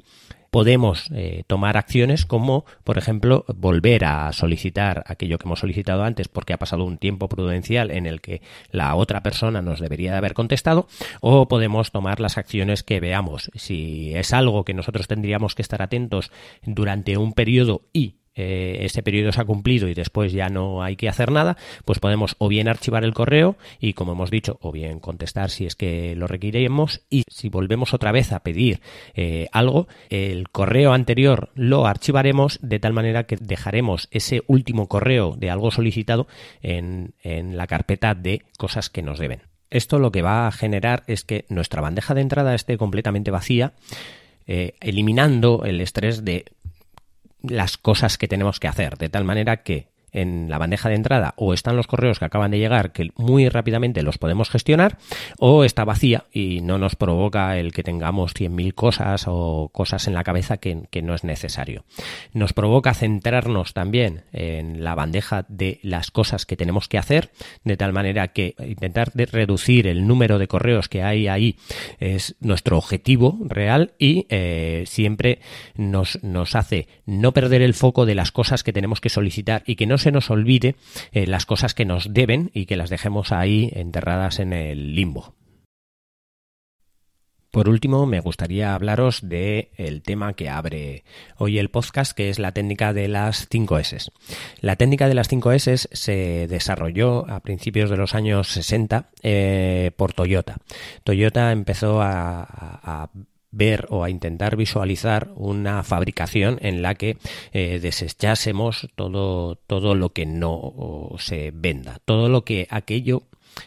podemos 0.52 1.10
eh, 1.14 1.44
tomar 1.48 1.78
acciones 1.78 2.26
como, 2.26 2.66
por 2.84 2.98
ejemplo, 2.98 3.46
volver 3.48 4.06
a 4.06 4.32
solicitar 4.34 5.04
aquello 5.08 5.40
que 5.40 5.48
hemos 5.48 5.60
solicitado 5.60 6.04
antes 6.04 6.28
porque 6.28 6.54
ha 6.54 6.60
pasado 6.60 6.84
un 6.84 6.98
tiempo 6.98 7.30
prudencial 7.30 7.90
en 7.90 8.06
el 8.06 8.22
que 8.22 8.42
la 8.70 8.94
otra 8.96 9.24
persona 9.24 9.62
nos 9.62 9.80
debería 9.80 10.12
de 10.12 10.18
haber 10.18 10.34
contestado, 10.34 10.88
o 11.22 11.48
podemos 11.48 11.92
tomar 11.92 12.20
las 12.20 12.38
acciones 12.38 12.84
que 12.84 13.00
veamos. 13.00 13.50
Si 13.56 14.14
es 14.14 14.34
algo 14.34 14.66
que 14.66 14.74
nosotros 14.74 15.08
tendríamos 15.08 15.56
que 15.56 15.62
estar 15.62 15.82
atentos 15.82 16.32
durante 16.64 17.18
un 17.18 17.34
periodo 17.34 17.84
y 17.94 18.21
eh, 18.36 18.80
ese 18.82 19.04
periodo 19.04 19.32
se 19.32 19.41
ha 19.41 19.46
cumplido 19.46 19.88
y 19.88 19.94
después 19.94 20.32
ya 20.32 20.50
no 20.50 20.84
hay 20.84 20.96
que 20.96 21.10
hacer 21.10 21.32
nada, 21.32 21.58
pues 21.86 22.00
podemos 22.00 22.36
o 22.38 22.48
bien 22.48 22.67
archivar 22.67 23.04
el 23.04 23.13
correo 23.13 23.58
y 23.80 23.94
como 23.94 24.13
hemos 24.13 24.32
dicho, 24.32 24.58
o 24.62 24.72
bien 24.72 25.00
contestar 25.00 25.50
si 25.50 25.65
es 25.65 25.76
que 25.76 26.15
lo 26.15 26.28
requiremos 26.28 27.02
y 27.10 27.24
si 27.28 27.50
volvemos 27.50 27.94
otra 27.94 28.12
vez 28.12 28.32
a 28.32 28.41
pedir 28.41 28.82
eh, 29.15 29.48
algo, 29.52 29.88
el 30.10 30.50
correo 30.50 30.94
anterior 30.94 31.50
lo 31.56 31.86
archivaremos 31.86 32.60
de 32.62 32.80
tal 32.80 32.94
manera 32.94 33.26
que 33.26 33.38
dejaremos 33.38 34.08
ese 34.12 34.44
último 34.48 34.88
correo 34.88 35.36
de 35.38 35.50
algo 35.50 35.72
solicitado 35.72 36.28
en, 36.62 37.13
en 37.24 37.58
la 37.58 37.67
carpeta 37.67 38.15
de 38.15 38.44
cosas 38.58 38.89
que 38.89 39.02
nos 39.02 39.20
deben. 39.20 39.41
Esto 39.70 40.00
lo 40.00 40.12
que 40.12 40.22
va 40.22 40.48
a 40.48 40.52
generar 40.52 41.04
es 41.08 41.24
que 41.24 41.46
nuestra 41.48 41.82
bandeja 41.82 42.13
de 42.13 42.22
entrada 42.22 42.54
esté 42.54 42.78
completamente 42.78 43.32
vacía, 43.32 43.74
eh, 44.46 44.74
eliminando 44.82 45.63
el 45.63 45.80
estrés 45.80 46.26
de 46.26 46.46
las 47.43 47.77
cosas 47.77 48.17
que 48.17 48.27
tenemos 48.27 48.60
que 48.60 48.67
hacer, 48.67 48.97
de 48.97 49.10
tal 49.10 49.23
manera 49.23 49.63
que 49.63 49.88
en 50.12 50.50
la 50.50 50.58
bandeja 50.58 50.89
de 50.89 50.95
entrada 50.95 51.34
o 51.38 51.54
están 51.54 51.76
los 51.76 51.88
correos 51.88 52.19
que 52.19 52.26
acaban 52.26 52.52
de 52.52 52.60
llegar 52.60 52.91
que 52.91 53.10
muy 53.15 53.50
rápidamente 53.50 54.04
los 54.04 54.17
podemos 54.17 54.50
gestionar 54.50 54.97
o 55.39 55.63
está 55.63 55.86
vacía 55.86 56.26
y 56.32 56.62
no 56.62 56.78
nos 56.78 56.95
provoca 56.95 57.58
el 57.58 57.71
que 57.74 57.84
tengamos 57.84 58.34
100.000 58.34 58.74
cosas 58.74 59.26
o 59.28 59.69
cosas 59.71 60.08
en 60.08 60.13
la 60.13 60.24
cabeza 60.24 60.58
que, 60.58 61.02
no 61.02 61.15
es 61.15 61.24
necesario. 61.24 61.84
Nos 62.34 62.54
provoca 62.54 62.93
centrarnos 62.93 63.74
también 63.74 64.24
en 64.34 64.84
la 64.84 64.93
bandeja 64.93 65.45
de 65.47 65.80
las 65.82 66.12
cosas 66.12 66.45
que 66.45 66.56
tenemos 66.56 66.88
que 66.88 67.00
hacer 67.00 67.32
de 67.63 67.78
tal 67.78 67.91
manera 67.91 68.28
que 68.30 68.56
intentar 68.60 69.12
reducir 69.15 69.88
el 69.88 70.06
número 70.06 70.38
de 70.38 70.47
correos 70.47 70.89
que 70.89 71.02
hay 71.02 71.28
ahí 71.28 71.58
es 72.00 72.36
nuestro 72.39 72.78
objetivo 72.78 73.39
real 73.41 73.93
y 73.97 74.28
eh, 74.30 74.84
siempre 74.86 75.39
nos, 75.76 76.24
nos 76.24 76.56
hace 76.56 76.88
no 77.06 77.32
perder 77.32 77.62
el 77.62 77.74
foco 77.74 78.06
de 78.06 78.15
las 78.15 78.32
cosas 78.32 78.63
que 78.63 78.74
tenemos 78.74 79.02
que 79.02 79.10
solicitar 79.10 79.63
y 79.65 79.76
que 79.76 79.88
no 79.88 79.97
se 80.02 80.12
nos 80.12 80.30
olvide 80.30 80.76
eh, 81.12 81.28
las 81.28 81.46
cosas 81.46 81.74
que 81.74 81.86
nos 81.86 82.14
deben 82.14 82.52
y 82.54 82.66
que 82.66 82.78
las 82.78 82.90
dejemos 82.90 83.32
ahí 83.32 83.72
enterradas 83.74 84.40
en 84.40 84.54
el 84.54 84.96
limbo. 84.96 85.36
Por 87.52 87.68
último, 87.68 88.06
me 88.06 88.22
gustaría 88.22 88.74
hablaros 88.74 89.28
de 89.28 89.72
tema 90.06 90.34
que 90.36 90.50
abre 90.50 91.04
hoy 91.36 91.60
el 91.60 91.70
podcast, 91.70 92.14
que 92.14 92.30
es 92.30 92.40
la 92.40 92.54
técnica 92.54 92.94
de 92.94 93.10
las 93.10 93.50
5 93.52 93.78
S. 93.80 93.98
La 94.62 94.78
técnica 94.78 95.10
de 95.10 95.16
las 95.16 95.28
5 95.28 95.52
S 95.52 95.90
se 95.92 96.48
desarrolló 96.48 97.30
a 97.30 97.42
principios 97.42 97.90
de 97.90 97.98
los 97.98 98.16
años 98.16 98.48
60 98.48 99.10
eh, 99.22 99.92
por 99.98 100.14
Toyota. 100.14 100.60
Toyota 101.04 101.52
empezó 101.52 102.02
a 102.02 103.10
ver 103.52 103.86
o 103.90 104.04
a 104.04 104.10
intentar 104.10 104.56
visualizar 104.56 105.30
una 105.36 105.84
fabricación 105.84 106.58
en 106.62 106.82
la 106.82 106.96
que 106.96 107.18
eh, 107.52 107.80
desechásemos 107.82 108.90
todo, 108.96 109.56
todo 109.56 109.96
lo 109.96 110.10
que 110.10 110.26
no 110.26 111.14
se 111.20 111.52
venda, 111.54 112.00
todo 112.06 112.30
lo 112.30 112.44
que 112.44 112.68
aquello 112.70 113.24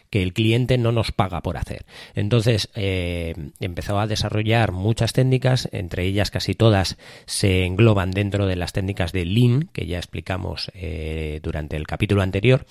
que 0.09 0.23
el 0.23 0.33
cliente 0.33 0.77
no 0.77 0.91
nos 0.91 1.11
paga 1.11 1.41
por 1.41 1.57
hacer. 1.57 1.85
Entonces 2.13 2.69
eh, 2.75 3.33
empezó 3.59 3.99
a 3.99 4.07
desarrollar 4.07 4.71
muchas 4.71 5.13
técnicas, 5.13 5.69
entre 5.71 6.05
ellas 6.05 6.31
casi 6.31 6.53
todas 6.53 6.97
se 7.25 7.65
engloban 7.65 8.11
dentro 8.11 8.47
de 8.47 8.55
las 8.55 8.73
técnicas 8.73 9.11
de 9.11 9.25
Lean, 9.25 9.69
que 9.73 9.85
ya 9.85 9.97
explicamos 9.97 10.71
eh, 10.73 11.39
durante 11.43 11.77
el 11.77 11.87
capítulo 11.87 12.21
anterior. 12.21 12.65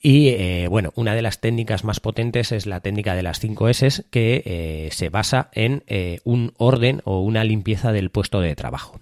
Y 0.00 0.28
eh, 0.28 0.66
bueno, 0.68 0.92
una 0.96 1.14
de 1.14 1.22
las 1.22 1.40
técnicas 1.40 1.84
más 1.84 2.00
potentes 2.00 2.52
es 2.52 2.66
la 2.66 2.80
técnica 2.80 3.14
de 3.14 3.22
las 3.22 3.40
5 3.40 3.68
S, 3.68 4.04
que 4.10 4.88
se 4.92 5.08
basa 5.08 5.50
en 5.52 5.82
un 6.24 6.52
orden 6.56 7.02
o 7.04 7.20
una 7.20 7.44
limpieza 7.44 7.92
del 7.92 8.10
puesto 8.10 8.40
de 8.40 8.54
trabajo. 8.56 9.00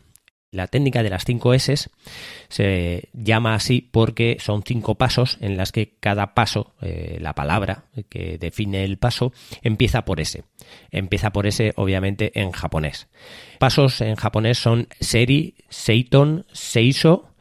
La 0.50 0.66
técnica 0.66 1.02
de 1.02 1.10
las 1.10 1.24
5 1.24 1.52
S 1.54 1.90
se 2.48 3.08
llama 3.12 3.54
así 3.54 3.82
porque 3.82 4.38
son 4.40 4.62
cinco 4.62 4.94
pasos 4.94 5.36
en 5.42 5.58
las 5.58 5.72
que 5.72 5.96
cada 6.00 6.32
paso, 6.32 6.74
eh, 6.80 7.18
la 7.20 7.34
palabra 7.34 7.84
que 8.08 8.38
define 8.38 8.84
el 8.84 8.96
paso, 8.96 9.32
empieza 9.62 10.06
por 10.06 10.20
S. 10.20 10.44
Empieza 10.90 11.32
por 11.32 11.46
S, 11.46 11.74
obviamente, 11.76 12.32
en 12.40 12.52
japonés. 12.52 13.08
Pasos 13.58 14.00
en 14.00 14.16
japonés 14.16 14.58
son 14.58 14.88
seri, 15.00 15.54
seiton, 15.68 16.46
seiso, 16.52 17.34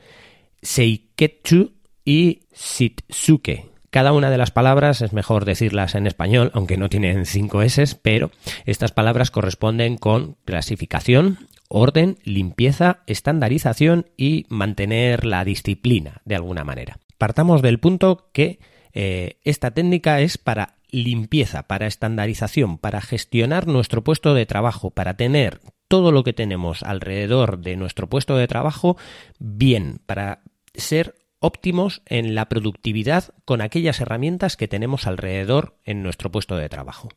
seiketsu 0.62 1.76
y 2.04 2.42
shitsuke. 2.54 3.70
Cada 3.90 4.12
una 4.12 4.30
de 4.30 4.38
las 4.38 4.52
palabras 4.52 5.02
es 5.02 5.14
mejor 5.14 5.46
decirlas 5.46 5.96
en 5.96 6.08
español, 6.08 6.52
aunque 6.54 6.76
no 6.76 6.90
tienen 6.90 7.26
cinco 7.26 7.62
S, 7.62 7.96
pero 8.02 8.32
estas 8.66 8.92
palabras 8.92 9.32
corresponden 9.32 9.98
con 9.98 10.36
clasificación, 10.44 11.48
orden, 11.68 12.18
limpieza, 12.24 13.04
estandarización 13.08 14.08
y 14.18 14.46
mantener 14.50 15.26
la 15.26 15.44
disciplina 15.44 16.22
de 16.26 16.36
alguna 16.36 16.64
manera. 16.64 17.00
Partamos 17.18 17.62
del 17.62 17.80
punto 17.80 18.30
que 18.34 18.60
eh, 18.94 19.40
esta 19.44 19.72
técnica 19.72 20.22
es 20.22 20.38
para 20.38 20.76
limpieza, 20.90 21.64
para 21.64 21.88
estandarización, 21.88 22.78
para 22.78 23.02
gestionar 23.02 23.68
nuestro 23.68 24.04
puesto 24.04 24.34
de 24.34 24.46
trabajo, 24.46 24.92
para 24.92 25.16
tener 25.16 25.60
todo 25.88 26.12
lo 26.12 26.24
que 26.24 26.34
tenemos 26.34 26.84
alrededor 26.84 27.60
de 27.60 27.76
nuestro 27.76 28.08
puesto 28.08 28.38
de 28.38 28.48
trabajo 28.48 28.98
bien, 29.40 30.00
para 30.06 30.42
ser 30.74 31.16
óptimos 31.40 32.02
en 32.06 32.36
la 32.36 32.50
productividad 32.50 33.34
con 33.46 33.62
aquellas 33.62 34.00
herramientas 34.02 34.58
que 34.58 34.68
tenemos 34.68 35.08
alrededor 35.08 35.78
en 35.84 36.04
nuestro 36.04 36.32
puesto 36.32 36.56
de 36.58 36.70
trabajo. 36.70 37.10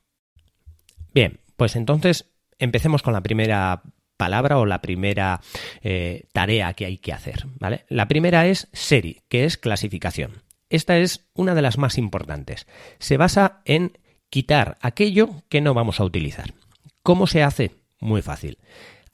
Bien, 1.14 1.40
pues 1.56 1.76
entonces 1.76 2.30
empecemos 2.58 3.02
con 3.02 3.12
la 3.12 3.22
primera 3.22 3.82
palabra 4.20 4.58
o 4.58 4.66
la 4.66 4.82
primera 4.82 5.40
eh, 5.82 6.24
tarea 6.34 6.74
que 6.74 6.84
hay 6.84 6.98
que 6.98 7.14
hacer. 7.14 7.46
¿vale? 7.58 7.86
La 7.88 8.06
primera 8.06 8.46
es 8.46 8.68
SERI, 8.74 9.22
que 9.30 9.46
es 9.46 9.56
clasificación. 9.56 10.42
Esta 10.68 10.98
es 10.98 11.26
una 11.32 11.54
de 11.54 11.62
las 11.62 11.78
más 11.78 11.96
importantes. 11.96 12.66
Se 12.98 13.16
basa 13.16 13.62
en 13.64 13.98
quitar 14.28 14.76
aquello 14.82 15.30
que 15.48 15.62
no 15.62 15.72
vamos 15.72 16.00
a 16.00 16.04
utilizar. 16.04 16.52
¿Cómo 17.02 17.26
se 17.26 17.42
hace? 17.42 17.70
Muy 17.98 18.20
fácil. 18.20 18.58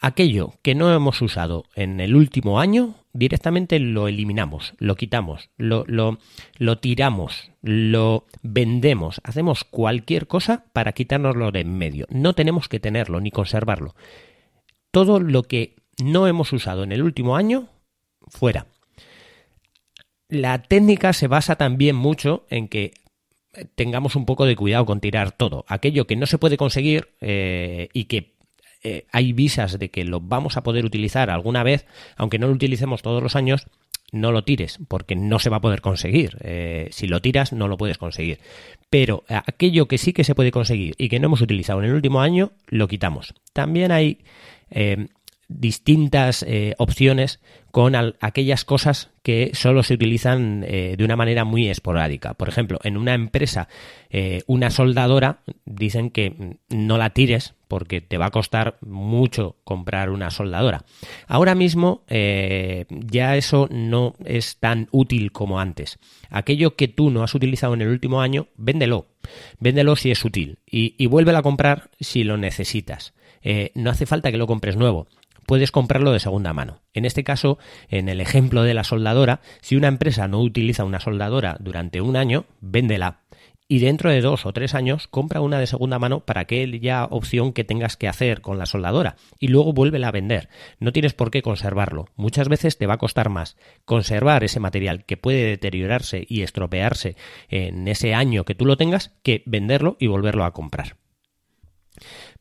Aquello 0.01 0.55
que 0.62 0.75
no 0.75 0.92
hemos 0.92 1.23
usado 1.23 1.64
en 1.77 2.01
el 2.01 2.16
último 2.16 2.59
año, 2.59 2.97
directamente 3.12 3.79
lo 3.79 4.09
eliminamos, 4.09 4.75
lo 4.79 4.97
quitamos, 4.97 5.51
lo, 5.57 5.85
lo, 5.87 6.19
lo 6.59 6.79
tiramos, 6.79 7.51
lo 7.62 8.27
vendemos, 8.42 9.21
hacemos 9.25 9.62
cualquier 9.62 10.27
cosa 10.27 10.64
para 10.73 10.92
quitárnoslo 10.92 11.53
de 11.53 11.61
en 11.61 11.79
medio. 11.79 12.07
No 12.11 12.35
tenemos 12.35 12.69
que 12.69 12.81
tenerlo 12.81 13.21
ni 13.21 13.31
conservarlo 13.31 13.95
todo 14.96 15.20
lo 15.20 15.42
que 15.42 15.76
no 16.02 16.26
hemos 16.26 16.54
usado 16.54 16.82
en 16.82 16.90
el 16.90 17.02
último 17.02 17.37
año, 17.37 17.68
fuera. 18.28 18.64
La 20.30 20.62
técnica 20.62 21.12
se 21.12 21.28
basa 21.28 21.56
también 21.56 21.94
mucho 21.94 22.46
en 22.48 22.66
que 22.66 22.94
tengamos 23.74 24.16
un 24.16 24.24
poco 24.24 24.46
de 24.46 24.56
cuidado 24.56 24.87
con 24.87 25.00
tirar 25.00 25.32
todo. 25.32 25.66
Aquello 25.68 26.06
que 26.06 26.16
no 26.16 26.24
se 26.24 26.38
puede 26.38 26.56
conseguir 26.56 27.11
eh, 27.20 27.90
y 27.92 28.04
que 28.04 28.37
eh, 28.85 29.04
hay 29.12 29.35
visas 29.35 29.78
de 29.78 29.90
que 29.90 30.02
lo 30.06 30.20
vamos 30.20 30.56
a 30.56 30.62
poder 30.62 30.87
utilizar 30.87 31.28
alguna 31.28 31.62
vez, 31.62 31.85
aunque 32.16 32.38
no 32.38 32.46
lo 32.46 32.54
utilicemos 32.54 33.02
todos 33.02 33.22
los 33.22 33.37
años, 33.37 33.66
no 34.12 34.32
lo 34.32 34.44
tires, 34.44 34.78
porque 34.88 35.14
no 35.14 35.38
se 35.38 35.50
va 35.50 35.59
a 35.59 35.61
poder 35.61 35.82
conseguir. 35.82 36.38
Eh, 36.40 36.88
si 36.90 37.06
lo 37.06 37.20
tiras, 37.20 37.52
no 37.52 37.68
lo 37.68 37.76
puedes 37.76 37.98
conseguir. 37.98 38.40
Pero 38.88 39.24
aquello 39.28 39.88
que 39.88 39.98
sí 39.98 40.14
que 40.14 40.24
se 40.24 40.35
puede 40.35 40.52
conseguir 40.52 40.94
y 40.96 41.11
que 41.11 41.20
no 41.20 41.26
hemos 41.26 41.42
utilizado 41.42 41.80
en 41.80 41.90
el 41.90 41.94
último 41.94 42.22
año, 42.22 42.52
lo 42.68 42.88
quitamos. 42.88 43.35
También 43.52 43.92
hay 43.92 44.20
eh, 44.70 45.09
distintas 45.48 46.42
eh, 46.42 46.74
opciones 46.79 47.40
con 47.70 47.94
aquellas 47.94 48.64
cosas 48.64 49.11
que 49.22 49.52
solo 49.55 49.85
se 49.85 49.94
utilizan 49.94 50.64
eh, 50.66 50.96
de 50.98 51.05
una 51.05 51.14
manera 51.14 51.44
muy 51.44 51.68
esporádica. 51.68 52.35
Por 52.35 52.48
ejemplo, 52.48 52.81
en 52.83 52.96
una 52.96 53.14
empresa, 53.14 53.68
una 54.46 54.70
soldadora, 54.70 55.40
dicen 55.66 56.11
que 56.11 56.57
no 56.70 56.96
la 56.96 57.11
tires 57.11 57.55
porque 57.68 58.00
te 58.00 58.16
va 58.16 58.26
a 58.26 58.31
costar 58.31 58.79
mucho 58.81 59.57
comprar 59.62 60.09
una 60.09 60.31
soldadora. 60.31 60.85
Ahora 61.26 61.55
mismo 61.55 62.02
ya 62.09 63.37
eso 63.37 63.68
no 63.70 64.14
es 64.24 64.57
tan 64.57 64.88
útil 64.90 65.33
como 65.33 65.61
antes. 65.61 65.98
Aquello 66.31 66.76
que 66.76 66.88
tú 66.88 67.11
no 67.11 67.22
has 67.22 67.35
utilizado 67.35 67.74
en 67.74 67.83
el 67.83 67.88
último 67.88 68.22
año, 68.22 68.48
véndelo. 68.57 69.09
Véndelo 69.61 69.96
si 69.96 70.11
es 70.11 70.24
útil 70.24 70.61
y, 70.66 70.94
y 70.96 71.07
vuélvelo 71.07 71.38
a 71.38 71.42
comprar 71.42 71.90
si 72.00 72.24
lo 72.24 72.38
necesitas. 72.38 73.12
Eh, 73.48 73.70
no 73.76 73.90
hace 73.90 74.06
falta 74.06 74.32
que 74.32 74.38
lo 74.38 74.48
compres 74.48 74.76
nuevo. 74.76 75.06
Puedes 75.46 75.70
comprarlo 75.70 76.11
de 76.11 76.18
segunda 76.18 76.52
mano. 76.52 76.80
En 76.94 77.04
este 77.04 77.22
caso, 77.22 77.59
en 77.88 78.09
el 78.09 78.20
ejemplo 78.20 78.64
de 78.64 78.74
la 78.74 78.82
soldadora, 78.82 79.40
si 79.61 79.76
una 79.76 79.87
empresa 79.87 80.26
no 80.26 80.40
utiliza 80.40 80.85
una 80.85 80.98
soldadora 80.98 81.56
durante 81.61 82.00
un 82.00 82.16
año, 82.16 82.46
véndela. 82.61 83.20
Y 83.68 83.78
dentro 83.78 84.11
de 84.11 84.20
dos 84.20 84.46
o 84.46 84.52
tres 84.52 84.74
años, 84.74 85.06
compra 85.06 85.40
una 85.40 85.61
de 85.61 85.68
segunda 85.68 86.00
mano 86.00 86.20
para 86.20 86.40
aquella 86.40 87.04
opción 87.04 87.52
que 87.52 87.62
tengas 87.62 87.96
que 87.96 88.09
hacer 88.09 88.40
con 88.40 88.59
la 88.59 88.66
soldadora. 88.66 89.14
Y 89.38 89.46
luego 89.46 89.72
vuélvela 89.72 90.09
a 90.09 90.12
vender. 90.12 90.48
No 90.80 90.92
tienes 90.92 91.14
por 91.14 91.30
qué 91.30 91.42
conservarlo. 91.42 92.06
Muchas 92.16 92.48
veces 92.48 92.78
te 92.78 92.87
va 92.87 92.94
a 92.94 92.98
costar 92.98 93.28
más 93.28 93.56
conservar 93.85 94.42
ese 94.42 94.59
material 94.59 95.04
que 95.04 95.16
puede 95.16 95.44
deteriorarse 95.44 96.26
y 96.28 96.42
estropearse 96.42 97.14
en 97.48 97.87
ese 97.87 98.12
año 98.12 98.44
que 98.44 98.56
tú 98.56 98.64
lo 98.66 98.76
tengas 98.76 99.12
que 99.22 99.44
venderlo 99.46 99.96
y 100.00 100.09
volverlo 100.09 100.44
a 100.44 100.52
comprar. 100.52 100.96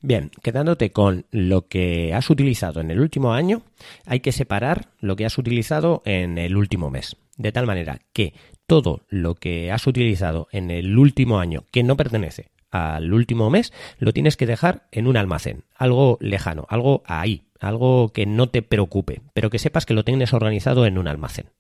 Bien, 0.02 0.32
quedándote 0.42 0.92
con 0.92 1.26
lo 1.32 1.68
que 1.68 2.14
has 2.14 2.30
utilizado 2.30 2.82
en 2.82 2.92
el 2.92 3.00
último 3.00 3.34
año, 3.34 3.64
hay 4.06 4.20
que 4.20 4.32
separar 4.32 4.90
lo 5.00 5.16
que 5.16 5.26
has 5.26 5.38
utilizado 5.38 6.02
en 6.06 6.38
el 6.38 6.56
último 6.58 6.90
mes. 6.90 7.18
De 7.38 7.52
tal 7.52 7.66
manera 7.66 8.00
que 8.14 8.34
todo 8.68 9.02
lo 9.10 9.36
que 9.36 9.72
has 9.72 9.88
utilizado 9.88 10.48
en 10.52 10.72
el 10.72 10.98
último 10.98 11.40
año 11.40 11.66
que 11.72 11.84
no 11.84 11.98
pertenece 11.98 12.50
al 12.72 13.14
último 13.14 13.50
mes, 13.50 13.72
lo 14.00 14.12
tienes 14.12 14.38
que 14.38 14.46
dejar 14.46 14.88
en 14.92 15.08
un 15.08 15.18
almacén, 15.18 15.64
algo 15.76 16.18
lejano, 16.20 16.66
algo 16.70 17.04
ahí, 17.06 17.44
algo 17.60 18.10
que 18.10 18.26
no 18.26 18.50
te 18.50 18.62
preocupe, 18.62 19.22
pero 19.34 19.50
que 19.50 19.60
sepas 19.60 19.86
que 19.86 19.94
lo 19.94 20.04
tienes 20.04 20.34
organizado 20.34 20.86
en 20.86 20.98
un 20.98 21.08
almacén. 21.08 21.52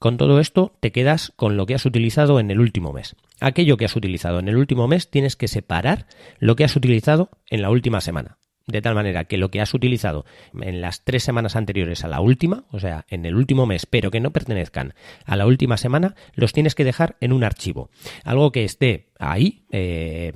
Con 0.00 0.16
todo 0.16 0.40
esto 0.40 0.72
te 0.80 0.90
quedas 0.90 1.32
con 1.36 1.56
lo 1.56 1.64
que 1.64 1.76
has 1.76 1.86
utilizado 1.86 2.40
en 2.40 2.50
el 2.50 2.58
último 2.58 2.92
mes. 2.92 3.14
Aquello 3.42 3.76
que 3.76 3.84
has 3.84 3.96
utilizado 3.96 4.38
en 4.38 4.46
el 4.46 4.56
último 4.56 4.86
mes 4.86 5.10
tienes 5.10 5.34
que 5.34 5.48
separar 5.48 6.06
lo 6.38 6.54
que 6.54 6.62
has 6.62 6.76
utilizado 6.76 7.30
en 7.50 7.60
la 7.60 7.70
última 7.70 8.00
semana. 8.00 8.38
De 8.68 8.80
tal 8.80 8.94
manera 8.94 9.24
que 9.24 9.36
lo 9.36 9.50
que 9.50 9.60
has 9.60 9.74
utilizado 9.74 10.24
en 10.60 10.80
las 10.80 11.02
tres 11.02 11.24
semanas 11.24 11.56
anteriores 11.56 12.04
a 12.04 12.08
la 12.08 12.20
última, 12.20 12.66
o 12.70 12.78
sea, 12.78 13.04
en 13.08 13.26
el 13.26 13.34
último 13.34 13.66
mes, 13.66 13.84
pero 13.84 14.12
que 14.12 14.20
no 14.20 14.30
pertenezcan 14.30 14.94
a 15.24 15.34
la 15.34 15.46
última 15.46 15.76
semana, 15.76 16.14
los 16.34 16.52
tienes 16.52 16.76
que 16.76 16.84
dejar 16.84 17.16
en 17.20 17.32
un 17.32 17.42
archivo. 17.42 17.90
Algo 18.22 18.52
que 18.52 18.62
esté 18.62 19.10
ahí, 19.18 19.66
eh, 19.72 20.32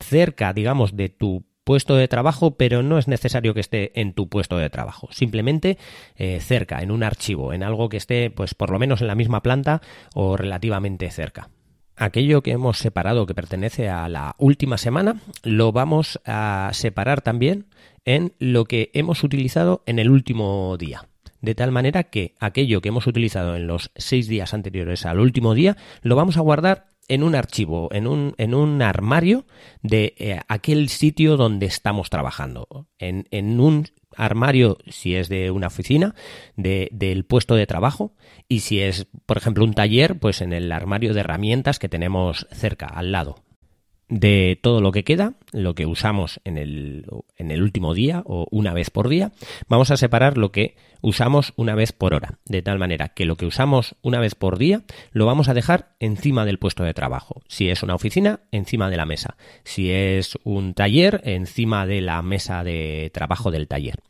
cerca, 0.00 0.54
digamos, 0.54 0.96
de 0.96 1.10
tu 1.10 1.44
puesto 1.62 1.96
de 1.96 2.08
trabajo, 2.08 2.56
pero 2.56 2.82
no 2.82 2.96
es 2.96 3.06
necesario 3.06 3.52
que 3.52 3.60
esté 3.60 4.00
en 4.00 4.14
tu 4.14 4.30
puesto 4.30 4.56
de 4.56 4.70
trabajo. 4.70 5.08
Simplemente 5.10 5.76
eh, 6.16 6.40
cerca, 6.40 6.80
en 6.80 6.90
un 6.90 7.02
archivo, 7.02 7.52
en 7.52 7.62
algo 7.62 7.90
que 7.90 7.98
esté, 7.98 8.30
pues 8.30 8.54
por 8.54 8.70
lo 8.70 8.78
menos 8.78 9.02
en 9.02 9.08
la 9.08 9.14
misma 9.14 9.42
planta 9.42 9.82
o 10.14 10.38
relativamente 10.38 11.10
cerca. 11.10 11.50
Aquello 11.96 12.42
que 12.42 12.52
hemos 12.52 12.78
separado 12.78 13.26
que 13.26 13.34
pertenece 13.34 13.88
a 13.88 14.08
la 14.08 14.34
última 14.38 14.76
semana, 14.76 15.20
lo 15.42 15.72
vamos 15.72 16.20
a 16.26 16.70
separar 16.74 17.22
también 17.22 17.66
en 18.04 18.34
lo 18.38 18.66
que 18.66 18.90
hemos 18.92 19.24
utilizado 19.24 19.82
en 19.86 19.98
el 19.98 20.10
último 20.10 20.76
día. 20.78 21.08
De 21.40 21.54
tal 21.54 21.72
manera 21.72 22.04
que 22.04 22.34
aquello 22.38 22.80
que 22.80 22.90
hemos 22.90 23.06
utilizado 23.06 23.56
en 23.56 23.66
los 23.66 23.92
seis 23.96 24.28
días 24.28 24.52
anteriores 24.52 25.06
al 25.06 25.20
último 25.20 25.54
día 25.54 25.76
lo 26.02 26.16
vamos 26.16 26.36
a 26.36 26.40
guardar 26.40 26.88
en 27.08 27.22
un 27.22 27.34
archivo, 27.34 27.88
en 27.92 28.06
un, 28.06 28.34
en 28.36 28.54
un 28.54 28.82
armario 28.82 29.46
de 29.82 30.14
eh, 30.18 30.40
aquel 30.48 30.88
sitio 30.88 31.36
donde 31.36 31.66
estamos 31.66 32.10
trabajando, 32.10 32.88
en, 32.98 33.28
en, 33.30 33.60
un 33.60 33.86
armario 34.16 34.78
si 34.88 35.14
es 35.14 35.28
de 35.28 35.50
una 35.50 35.68
oficina, 35.68 36.14
de, 36.56 36.88
del 36.92 37.24
puesto 37.24 37.54
de 37.54 37.66
trabajo, 37.66 38.14
y 38.48 38.60
si 38.60 38.80
es, 38.80 39.06
por 39.26 39.36
ejemplo, 39.36 39.64
un 39.64 39.74
taller, 39.74 40.18
pues 40.18 40.40
en 40.40 40.52
el 40.52 40.72
armario 40.72 41.14
de 41.14 41.20
herramientas 41.20 41.78
que 41.78 41.88
tenemos 41.88 42.46
cerca, 42.50 42.86
al 42.86 43.12
lado 43.12 43.45
de 44.08 44.58
todo 44.62 44.80
lo 44.80 44.92
que 44.92 45.04
queda, 45.04 45.34
lo 45.52 45.74
que 45.74 45.86
usamos 45.86 46.40
en 46.44 46.58
el, 46.58 47.62
último 47.62 47.94
día 47.94 48.22
o 48.24 48.46
una 48.50 48.72
vez 48.72 48.90
por 48.90 49.08
día, 49.08 49.32
vamos 49.68 49.90
a 49.90 49.96
separar 49.96 50.38
lo 50.38 50.52
que 50.52 50.76
usamos 51.00 51.52
una 51.56 51.74
vez 51.74 51.92
por 51.92 52.14
hora, 52.14 52.38
de 52.44 52.62
tal 52.62 52.78
manera 52.78 53.08
que 53.08 53.24
lo 53.24 53.36
que 53.36 53.46
usamos 53.46 53.96
una 54.02 54.20
vez 54.20 54.34
por 54.34 54.58
día 54.58 54.82
lo 55.12 55.26
vamos 55.26 55.48
a 55.48 55.54
dejar 55.54 55.94
encima 55.98 56.44
del 56.44 56.58
puesto 56.58 56.84
de 56.84 56.94
trabajo. 56.94 57.42
Si 57.48 57.68
es 57.68 57.82
una 57.82 57.94
oficina, 57.94 58.40
encima 58.52 58.90
de 58.90 58.96
la 58.96 59.06
mesa. 59.06 59.36
Si 59.64 59.90
es 59.90 60.38
un 60.44 60.74
taller, 60.74 61.20
encima 61.24 61.86
de 61.86 62.00
la 62.00 62.22
mesa 62.22 62.62
de 62.62 63.10
trabajo 63.12 63.50
del 63.50 63.66
taller. 63.66 64.00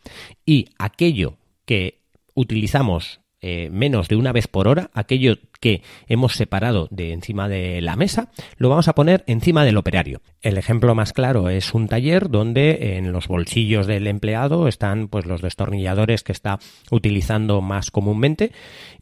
Y 0.44 0.70
aquello 0.78 1.38
que 1.64 2.02
utilizamos 2.34 3.20
eh, 3.40 3.68
menos 3.70 4.08
de 4.08 4.16
una 4.16 4.32
vez 4.32 4.48
por 4.48 4.66
hora, 4.66 4.90
aquello 4.94 5.36
que 5.60 5.82
hemos 6.06 6.34
separado 6.34 6.88
de 6.90 7.12
encima 7.12 7.48
de 7.48 7.80
la 7.80 7.96
mesa, 7.96 8.30
lo 8.56 8.68
vamos 8.68 8.88
a 8.88 8.94
poner 8.94 9.24
encima 9.26 9.64
del 9.64 9.76
operario. 9.76 10.22
El 10.42 10.58
ejemplo 10.58 10.94
más 10.94 11.12
claro 11.12 11.48
es 11.48 11.74
un 11.74 11.88
taller 11.88 12.30
donde 12.30 12.96
en 12.96 13.12
los 13.12 13.28
bolsillos 13.28 13.86
del 13.86 14.06
empleado 14.06 14.68
están 14.68 15.08
pues 15.08 15.26
los 15.26 15.42
destornilladores 15.42 16.22
que 16.22 16.32
está 16.32 16.58
utilizando 16.90 17.60
más 17.60 17.90
comúnmente 17.90 18.52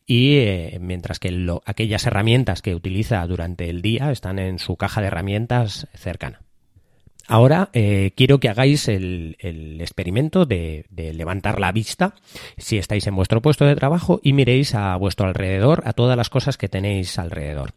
y 0.07 0.37
eh, 0.37 0.79
mientras 0.81 1.19
que 1.19 1.47
aquellas 1.65 2.07
herramientas 2.07 2.63
que 2.63 2.75
utiliza 2.75 3.27
durante 3.27 3.71
el 3.71 3.83
día 3.83 4.11
están 4.11 4.39
en 4.39 4.59
su 4.59 4.77
caja 4.77 5.01
de 5.01 5.09
herramientas 5.09 5.87
cercana. 5.95 6.44
Ahora 7.27 7.71
eh, 7.73 8.13
quiero 8.17 8.39
que 8.39 8.49
hagáis 8.49 8.89
el, 8.89 9.37
experimento 9.81 10.45
de, 10.45 10.85
levantar 10.95 11.59
la 11.59 11.73
vista 11.73 12.15
si 12.59 12.77
estáis 12.77 13.07
en 13.07 13.17
vuestro 13.17 13.41
puesto 13.41 13.65
de 13.65 13.77
trabajo 13.77 14.21
y 14.23 14.33
miréis 14.33 14.75
a 14.75 14.97
vuestro 14.97 15.27
alrededor, 15.27 15.83
a 15.87 15.95
todas 15.95 16.17
las 16.17 16.29
cosas 16.29 16.59
que 16.59 16.69
tenéis 16.69 17.19
alrededor. 17.19 17.73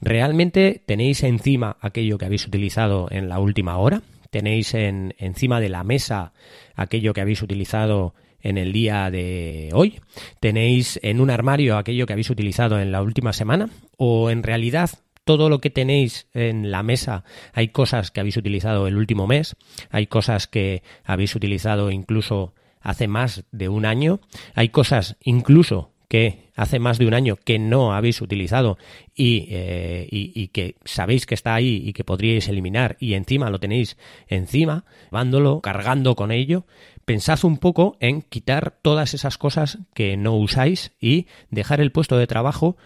¿Realmente 0.00 0.82
tenéis 0.84 1.22
encima 1.22 1.76
aquello 1.80 2.18
que 2.18 2.26
habéis 2.26 2.46
utilizado 2.46 3.08
en 3.10 3.28
la 3.28 3.38
última 3.38 3.76
hora? 3.78 4.02
¿Tenéis 4.30 4.74
en, 4.74 5.14
encima 5.18 5.60
de 5.60 5.68
la 5.68 5.84
mesa 5.84 6.32
aquello 6.74 7.14
que 7.14 7.20
habéis 7.20 7.42
utilizado 7.42 8.14
en 8.40 8.58
el 8.58 8.72
día 8.72 9.10
de 9.10 9.70
hoy? 9.72 10.00
¿Tenéis 10.40 10.98
en 11.02 11.20
un 11.20 11.30
armario 11.30 11.76
aquello 11.76 12.06
que 12.06 12.12
habéis 12.12 12.30
utilizado 12.30 12.80
en 12.80 12.92
la 12.92 13.02
última 13.02 13.32
semana? 13.32 13.70
¿O 13.96 14.30
en 14.30 14.42
realidad 14.42 14.90
todo 15.28 15.50
lo 15.50 15.60
que 15.60 15.68
tenéis 15.68 16.26
en 16.32 16.70
la 16.70 16.82
mesa, 16.82 17.22
hay 17.52 17.68
cosas 17.68 18.10
que 18.10 18.20
habéis 18.20 18.38
utilizado 18.38 18.86
el 18.86 18.96
último 18.96 19.26
mes, 19.26 19.56
hay 19.90 20.06
cosas 20.06 20.46
que 20.46 20.82
habéis 21.04 21.36
utilizado 21.36 21.90
incluso 21.90 22.54
hace 22.80 23.08
más 23.08 23.44
de 23.52 23.68
un 23.68 23.84
año, 23.84 24.20
hay 24.54 24.70
cosas 24.70 25.18
incluso 25.20 25.92
que 26.08 26.48
hace 26.56 26.78
más 26.78 26.96
de 26.96 27.06
un 27.06 27.12
año 27.12 27.36
que 27.36 27.58
no 27.58 27.92
habéis 27.92 28.22
utilizado 28.22 28.78
y, 29.14 29.48
eh, 29.50 30.48
que 30.50 30.76
sabéis 30.86 31.26
que 31.26 31.34
está 31.34 31.54
ahí 31.54 31.82
y 31.84 31.92
que 31.92 32.04
podríais 32.04 32.48
eliminar 32.48 32.96
y 32.98 33.12
encima 33.12 33.50
lo 33.50 33.60
tenéis 33.60 33.98
encima, 34.28 34.86
vándolo, 35.10 35.60
cargando 35.60 36.16
con 36.16 36.32
ello, 36.32 36.64
pensad 37.04 37.44
un 37.44 37.58
poco 37.58 37.96
en 38.00 38.22
quitar 38.22 38.78
todas 38.82 39.12
esas 39.14 39.36
cosas 39.36 39.78
que 39.92 40.16
no 40.16 40.36
usáis 40.36 40.92
y 41.00 41.26
dejar 41.50 41.82
el 41.82 41.92
puesto 41.92 42.16
de 42.16 42.26
trabajo 42.26 42.78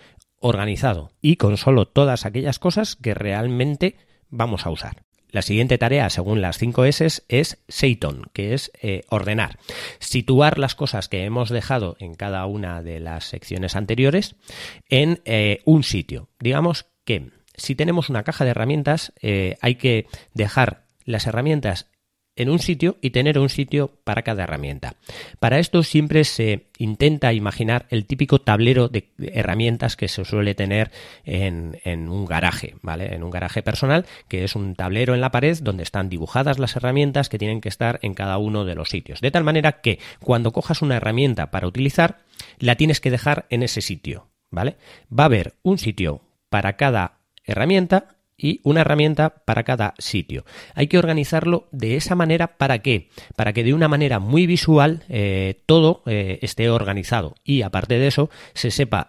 organizado 0.42 1.12
y 1.22 1.36
con 1.36 1.56
solo 1.56 1.86
todas 1.86 2.26
aquellas 2.26 2.58
cosas 2.58 2.96
que 2.96 3.14
realmente 3.14 3.96
vamos 4.28 4.66
a 4.66 4.70
usar. 4.70 5.04
La 5.30 5.40
siguiente 5.40 5.78
tarea, 5.78 6.10
según 6.10 6.42
las 6.42 6.58
5 6.58 6.84
S, 6.84 7.22
es 7.28 7.64
Seiton, 7.66 8.24
que 8.34 8.52
es 8.52 8.70
eh, 8.82 9.00
ordenar. 9.08 9.58
Situar 9.98 10.58
las 10.58 10.74
cosas 10.74 11.08
que 11.08 11.24
hemos 11.24 11.48
dejado 11.48 11.96
en 12.00 12.14
cada 12.14 12.44
una 12.44 12.82
de 12.82 13.00
las 13.00 13.24
secciones 13.24 13.74
anteriores 13.74 14.36
en 14.90 15.22
eh, 15.24 15.62
un 15.64 15.84
sitio. 15.84 16.28
Digamos 16.38 16.84
que 17.06 17.30
si 17.56 17.74
tenemos 17.74 18.10
una 18.10 18.24
caja 18.24 18.44
de 18.44 18.50
herramientas, 18.50 19.14
eh, 19.22 19.56
hay 19.62 19.76
que 19.76 20.06
dejar 20.34 20.84
las 21.06 21.26
herramientas 21.26 21.88
en 22.36 22.48
un 22.48 22.58
sitio 22.58 22.96
y 23.00 23.10
tener 23.10 23.38
un 23.38 23.48
sitio 23.48 23.90
para 24.04 24.22
cada 24.22 24.44
herramienta. 24.44 24.94
Para 25.38 25.58
esto 25.58 25.82
siempre 25.82 26.24
se 26.24 26.66
intenta 26.78 27.32
imaginar 27.32 27.86
el 27.90 28.06
típico 28.06 28.40
tablero 28.40 28.88
de 28.88 29.10
herramientas 29.18 29.96
que 29.96 30.08
se 30.08 30.24
suele 30.24 30.54
tener 30.54 30.90
en, 31.24 31.76
un 32.08 32.24
garaje, 32.24 32.76
¿vale? 32.82 33.14
En 33.14 33.22
un 33.22 33.30
garaje 33.30 33.62
personal, 33.62 34.06
que 34.28 34.44
es 34.44 34.56
un 34.56 34.74
tablero 34.74 35.14
en 35.14 35.20
la 35.20 35.30
pared 35.30 35.58
donde 35.60 35.82
están 35.82 36.08
dibujadas 36.08 36.58
las 36.58 36.76
herramientas 36.76 37.28
que 37.28 37.38
tienen 37.38 37.60
que 37.60 37.68
estar 37.68 37.98
en 38.02 38.14
cada 38.14 38.38
uno 38.38 38.64
de 38.64 38.74
los 38.74 38.88
sitios. 38.88 39.20
De 39.20 39.30
tal 39.30 39.44
manera 39.44 39.80
que 39.80 39.98
cuando 40.20 40.52
cojas 40.52 40.82
una 40.82 40.96
herramienta 40.96 41.50
para 41.50 41.66
utilizar, 41.66 42.18
la 42.58 42.76
tienes 42.76 43.00
que 43.00 43.10
dejar 43.10 43.46
en 43.50 43.62
ese 43.62 43.82
sitio, 43.82 44.28
¿vale? 44.50 44.76
Va 45.16 45.24
a 45.24 45.26
haber 45.26 45.54
un 45.62 45.78
sitio 45.78 46.22
para 46.48 46.76
cada 46.76 47.20
herramienta 47.44 48.16
y 48.42 48.60
una 48.64 48.82
herramienta 48.82 49.30
para 49.44 49.62
cada 49.62 49.94
sitio. 49.98 50.44
Hay 50.74 50.88
que 50.88 50.98
organizarlo 50.98 51.68
de 51.70 51.96
esa 51.96 52.14
manera 52.14 52.58
para 52.58 52.80
qué? 52.80 53.08
Para 53.36 53.52
que 53.52 53.64
de 53.64 53.72
una 53.72 53.88
manera 53.88 54.18
muy 54.18 54.46
visual 54.46 55.04
eh, 55.08 55.62
todo 55.64 56.02
eh, 56.06 56.40
esté 56.42 56.68
organizado 56.68 57.34
y 57.44 57.62
aparte 57.62 57.98
de 57.98 58.08
eso 58.08 58.28
se 58.52 58.70
sepa 58.70 59.08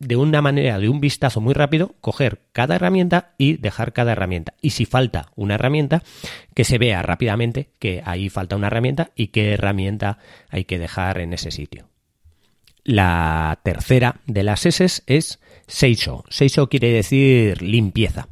de 0.00 0.16
una 0.16 0.40
manera, 0.40 0.78
de 0.78 0.88
un 0.88 0.98
vistazo 0.98 1.42
muy 1.42 1.52
rápido, 1.52 1.94
coger 2.00 2.40
cada 2.52 2.76
herramienta 2.76 3.34
y 3.36 3.58
dejar 3.58 3.92
cada 3.92 4.12
herramienta. 4.12 4.54
Y 4.62 4.70
si 4.70 4.86
falta 4.86 5.30
una 5.36 5.56
herramienta, 5.56 6.02
que 6.54 6.64
se 6.64 6.78
vea 6.78 7.02
rápidamente 7.02 7.68
que 7.78 8.02
ahí 8.06 8.30
falta 8.30 8.56
una 8.56 8.68
herramienta 8.68 9.10
y 9.14 9.28
qué 9.28 9.52
herramienta 9.52 10.18
hay 10.48 10.64
que 10.64 10.78
dejar 10.78 11.20
en 11.20 11.34
ese 11.34 11.50
sitio. 11.50 11.90
La 12.82 13.60
tercera 13.62 14.22
de 14.26 14.42
las 14.42 14.64
S 14.64 15.02
es 15.06 15.38
Seisho. 15.66 16.24
Seisho 16.30 16.68
quiere 16.70 16.90
decir 16.90 17.60
limpieza. 17.60 18.28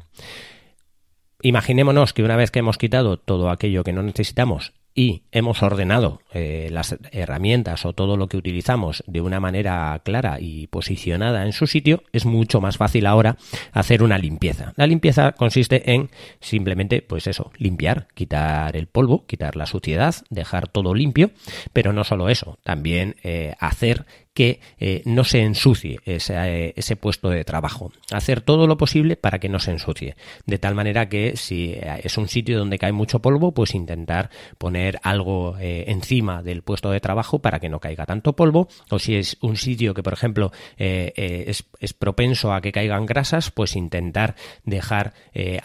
Imaginémonos 1.41 2.13
que 2.13 2.23
una 2.23 2.35
vez 2.35 2.51
que 2.51 2.59
hemos 2.59 2.77
quitado 2.77 3.17
todo 3.17 3.49
aquello 3.49 3.83
que 3.83 3.93
no 3.93 4.03
necesitamos 4.03 4.73
y 4.93 5.23
hemos 5.31 5.63
ordenado 5.63 6.21
eh, 6.33 6.67
las 6.71 6.97
herramientas 7.11 7.85
o 7.85 7.93
todo 7.93 8.17
lo 8.17 8.27
que 8.27 8.35
utilizamos 8.35 9.03
de 9.07 9.21
una 9.21 9.39
manera 9.39 10.01
clara 10.03 10.39
y 10.41 10.67
posicionada 10.67 11.45
en 11.45 11.53
su 11.53 11.67
sitio, 11.67 12.03
es 12.11 12.25
mucho 12.25 12.59
más 12.59 12.75
fácil 12.75 13.05
ahora 13.05 13.37
hacer 13.71 14.03
una 14.03 14.17
limpieza. 14.17 14.73
La 14.75 14.87
limpieza 14.87 15.31
consiste 15.33 15.93
en 15.93 16.09
simplemente, 16.41 17.01
pues 17.01 17.27
eso, 17.27 17.51
limpiar, 17.57 18.07
quitar 18.13 18.75
el 18.75 18.87
polvo, 18.87 19.25
quitar 19.25 19.55
la 19.55 19.67
suciedad, 19.67 20.15
dejar 20.29 20.67
todo 20.67 20.93
limpio, 20.93 21.31
pero 21.71 21.93
no 21.93 22.03
solo 22.03 22.27
eso, 22.27 22.59
también 22.63 23.15
eh, 23.23 23.55
hacer 23.59 24.05
que 24.33 24.61
eh, 24.79 25.01
no 25.05 25.23
se 25.23 25.41
ensucie 25.41 25.99
ese, 26.05 26.73
ese, 26.75 26.95
puesto 26.95 27.29
de 27.29 27.43
trabajo. 27.43 27.91
Hacer 28.11 28.41
todo 28.41 28.67
lo 28.67 28.77
posible 28.77 29.15
para 29.15 29.39
que 29.39 29.49
no 29.49 29.59
se 29.59 29.71
ensucie. 29.71 30.15
De 30.45 30.57
tal 30.57 30.75
manera 30.75 31.09
que 31.09 31.35
si 31.35 31.75
es 32.03 32.17
un 32.17 32.27
sitio 32.27 32.57
donde 32.57 32.79
cae 32.79 32.91
mucho 32.91 33.19
polvo, 33.19 33.53
pues 33.53 33.75
intentar 33.75 34.29
poner 34.57 34.99
algo 35.03 35.57
eh, 35.59 35.85
encima 35.87 36.43
del 36.43 36.61
puesto 36.61 36.91
de 36.91 36.99
trabajo 36.99 37.39
para 37.39 37.59
que 37.59 37.69
no 37.69 37.79
caiga 37.79 38.05
tanto 38.05 38.35
polvo. 38.35 38.69
O 38.89 38.99
si 38.99 39.15
es 39.15 39.37
un 39.41 39.57
sitio 39.57 39.93
que, 39.93 40.03
por 40.03 40.13
ejemplo, 40.13 40.51
eh, 40.77 41.45
es, 41.47 41.93
propenso 41.93 42.53
a 42.53 42.61
que 42.61 42.71
caigan 42.71 43.05
grasas, 43.05 43.51
pues 43.51 43.75
intentar 43.75 44.35
dejar 44.63 45.13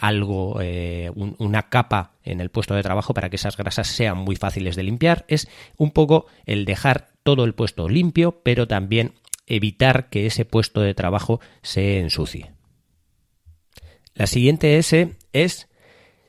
algo, 0.01 0.59
una 1.15 1.69
capa 1.69 2.11
en 2.23 2.41
el 2.41 2.49
puesto 2.49 2.73
de 2.75 2.83
trabajo 2.83 3.13
para 3.13 3.29
que 3.29 3.37
esas 3.37 3.55
grasas 3.55 3.87
sean 3.87 4.17
muy 4.17 4.35
fáciles 4.35 4.75
de 4.75 4.83
limpiar. 4.83 5.23
Es 5.27 5.47
un 5.77 5.91
poco 5.91 6.25
el 6.45 6.65
dejar 6.65 7.14
todo 7.25 7.43
el 7.43 7.55
puesto 7.55 7.89
limpio, 7.89 8.39
pero 8.43 8.67
también 8.67 9.15
evitar 9.47 10.09
que 10.09 10.27
ese 10.27 10.45
puesto 10.45 10.81
de 10.81 10.93
trabajo 10.93 11.41
se 11.63 11.99
ensucie. 11.99 12.51
La 14.13 14.27
siguiente 14.27 14.77
S 14.77 15.15
es 15.33 15.67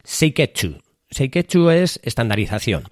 Seiketsu. 0.04 0.80
Seiketsu 1.10 1.68
es 1.68 2.00
estandarización. 2.02 2.84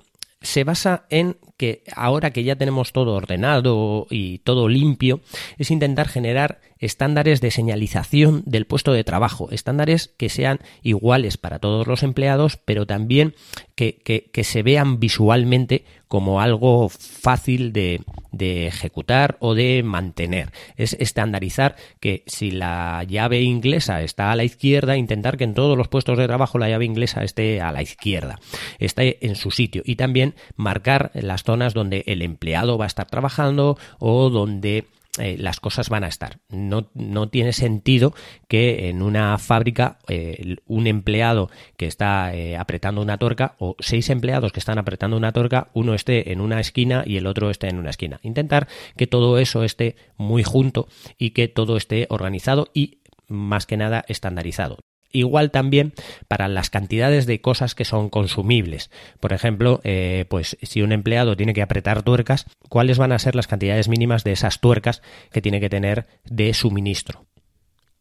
Se 0.43 0.64
basa 0.64 1.07
en 1.09 1.38
que 1.57 1.85
ahora 1.95 2.31
que 2.31 2.45
ya 2.45 2.57
tenemos 2.57 2.93
todo 2.93 3.14
ordenado 3.14 4.07
y 4.11 4.38
todo 4.38 4.69
limpio, 4.69 5.21
es 5.59 5.71
intentar 5.71 6.09
generar 6.09 6.61
estándares 6.79 7.40
de 7.40 7.51
señalización 7.51 8.43
del 8.45 8.67
puesto 8.67 8.93
de 8.93 9.05
trabajo, 9.05 9.49
estándares 9.51 10.09
que 10.19 10.29
sean 10.29 10.61
iguales 10.83 11.38
para 11.38 11.59
todos 11.59 11.87
los 11.87 12.03
empleados, 12.03 12.59
pero 12.59 12.87
también 12.87 13.35
que, 13.75 13.97
que, 14.05 14.45
se 14.45 14.62
vean 14.62 15.01
visualmente 15.01 15.85
como 16.09 16.40
algo 16.40 16.88
fácil 16.90 17.73
de, 17.73 18.03
de, 18.31 18.67
ejecutar 18.67 19.37
o 19.40 19.55
de 19.55 19.83
mantener. 19.83 20.53
Es 20.77 20.95
estandarizar 21.01 21.77
que 22.01 22.23
si 22.27 22.51
la 22.51 23.03
llave 23.05 23.40
inglesa 23.40 24.03
está 24.03 24.31
a 24.31 24.37
la 24.37 24.45
izquierda, 24.45 24.97
intentar 24.97 25.37
que 25.37 25.45
en 25.45 25.55
todos 25.55 25.79
los 25.79 25.88
puestos 25.88 26.19
de 26.19 26.27
trabajo 26.27 26.59
la 26.59 26.69
llave 26.69 26.85
inglesa 26.85 27.25
esté 27.25 27.61
a 27.61 27.73
la 27.73 27.83
izquierda, 27.83 28.38
esté 28.79 29.27
en 29.27 29.35
su 29.35 29.51
sitio 29.51 29.83
y 29.85 29.97
también 29.97 30.35
marcar 30.57 31.11
las 31.14 31.43
zonas 31.45 31.75
donde 31.75 32.03
el 32.07 32.23
empleado 32.23 32.79
va 32.79 32.85
a 32.85 32.89
estar 32.89 33.07
trabajando 33.07 33.79
o 33.99 34.31
donde 34.31 34.87
eh, 35.19 35.37
las 35.39 35.61
cosas 35.61 35.91
van 35.91 36.03
a 36.03 36.09
estar. 36.09 36.41
No, 36.49 36.91
no, 36.93 37.29
tiene 37.29 37.53
sentido 37.53 38.15
que 38.49 38.89
en 38.89 39.01
una 39.01 39.39
fábrica 39.39 39.99
eh, 40.09 40.57
un 40.67 40.89
empleado 40.89 41.51
que 41.77 41.87
está 41.87 42.35
eh, 42.35 42.57
apretando 42.57 43.01
una 43.01 43.17
tuerca 43.17 43.55
o 43.61 43.77
seis 43.79 44.11
empleados 44.11 44.51
que 44.51 44.59
están 44.59 44.79
apretando 44.79 45.17
una 45.17 45.31
tuerca, 45.31 45.69
uno 45.73 45.95
esté 45.95 46.33
en 46.33 46.41
una 46.41 46.59
esquina 46.59 47.05
y 47.07 47.17
el 47.17 47.29
otro 47.29 47.51
esté 47.51 47.69
en 47.69 47.79
una 47.79 47.91
esquina. 47.91 48.19
Intentar 48.23 48.67
que 48.97 49.07
todo 49.07 49.39
eso 49.39 49.63
esté 49.63 49.95
muy 50.17 50.43
junto 50.43 50.89
y 51.17 51.31
que 51.31 51.47
todo 51.47 51.77
esté 51.77 52.09
organizado 52.11 52.71
y 52.75 52.99
más 53.29 53.67
que 53.67 53.77
nada 53.77 54.05
estandarizado. 54.09 54.79
Igual 55.14 55.53
también 55.53 55.94
para 56.27 56.48
las 56.48 56.70
cantidades 56.70 57.24
de 57.24 57.40
cosas 57.40 57.77
que 57.77 57.85
son 57.85 58.11
consumibles. 58.11 58.90
Por 59.20 59.33
ejemplo, 59.33 59.81
eh, 59.85 60.24
pues 60.29 60.59
si 60.61 60.83
un 60.83 60.90
empleado 60.90 61.37
tiene 61.37 61.55
que 61.55 61.62
apretar 61.62 62.03
tuercas, 62.03 62.46
¿cuáles 62.68 62.98
van 62.98 63.12
a 63.12 63.18
ser 63.20 63.37
las 63.37 63.46
cantidades 63.46 63.88
mínimas 63.88 64.24
de 64.24 64.33
esas 64.33 64.61
tuercas 64.61 65.03
que 65.31 65.40
tiene 65.40 65.61
que 65.61 65.70
tener 65.70 66.09
de 66.24 66.53
suministro? 66.53 67.27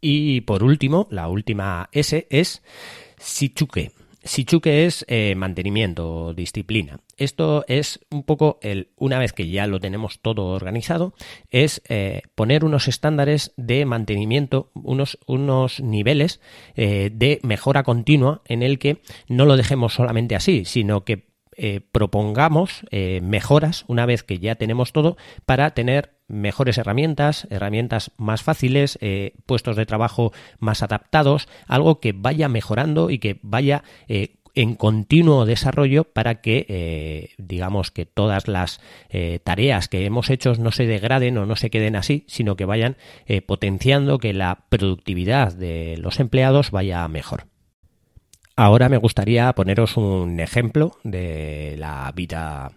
Y 0.02 0.42
por 0.42 0.64
último, 0.64 1.08
la 1.12 1.28
última 1.28 1.88
S 1.92 2.26
es 2.32 2.64
Shichuke. 3.24 3.92
Sichuke 4.24 4.86
es 4.86 5.06
eh, 5.10 5.36
mantenimiento, 5.36 6.34
disciplina. 6.34 7.00
Esto 7.18 7.66
es 7.68 8.00
un 8.10 8.24
poco 8.24 8.58
el, 8.62 8.90
una 8.96 9.20
vez 9.20 9.34
que 9.34 9.50
ya 9.50 9.68
lo 9.68 9.80
tenemos 9.80 10.20
todo 10.20 10.48
organizado, 10.48 11.14
es 11.52 11.82
eh, 11.90 12.22
poner 12.36 12.64
unos 12.64 12.88
estándares 12.88 13.54
de 13.58 13.86
mantenimiento, 13.86 14.72
unos, 14.74 15.20
unos 15.28 15.82
niveles 15.82 16.40
eh, 16.76 17.10
de 17.14 17.40
mejora 17.44 17.84
continua 17.84 18.42
en 18.46 18.64
el 18.64 18.80
que 18.80 19.02
no 19.28 19.46
lo 19.46 19.58
dejemos 19.58 19.94
solamente 19.94 20.36
así, 20.36 20.64
sino 20.66 21.04
que 21.04 21.33
propongamos 21.92 22.86
mejoras 23.22 23.86
una 23.88 24.06
vez 24.06 24.24
que 24.24 24.40
ya 24.40 24.56
tenemos 24.56 24.92
todo 24.92 25.18
para 25.46 25.72
tener 25.72 26.14
mejores 26.28 26.78
herramientas, 26.78 27.48
herramientas 27.50 28.12
más 28.18 28.44
fáciles, 28.44 28.98
eh, 29.02 29.34
puestos 29.46 29.76
de 29.76 29.86
trabajo 29.86 30.34
más 30.60 30.84
adaptados, 30.84 31.48
algo 31.68 32.00
que 32.00 32.14
vaya 32.14 32.50
mejorando 32.50 33.10
y 33.10 33.20
que 33.20 33.40
vaya 33.42 33.84
eh, 34.08 34.36
en 34.56 34.76
continuo 34.76 35.46
desarrollo 35.46 36.04
para 36.04 36.42
que 36.42 36.66
eh, 36.70 37.30
digamos 37.38 37.90
que 37.90 38.06
todas 38.06 38.48
las 38.48 38.82
tareas 39.44 39.88
que 39.88 40.06
hemos 40.06 40.30
hecho 40.30 40.54
no 40.56 40.72
se 40.72 40.86
degraden 40.86 41.38
o 41.40 41.48
no 41.48 41.56
se 41.56 41.72
queden 41.72 41.96
así, 41.96 42.24
sino 42.28 42.56
que 42.56 42.66
vayan 42.66 42.98
potenciando 43.48 44.20
que 44.20 44.34
la 44.34 44.66
productividad 44.70 45.54
de 45.54 45.98
los 45.98 46.20
empleados 46.20 46.70
vaya 46.70 47.08
mejor. 47.08 47.53
Ahora 48.56 48.88
me 48.88 48.98
gustaría 48.98 49.52
poneros 49.54 49.98
un 49.98 50.40
ejemplo 50.40 50.98
de 51.04 51.76
la 51.78 52.12
vida 52.16 52.72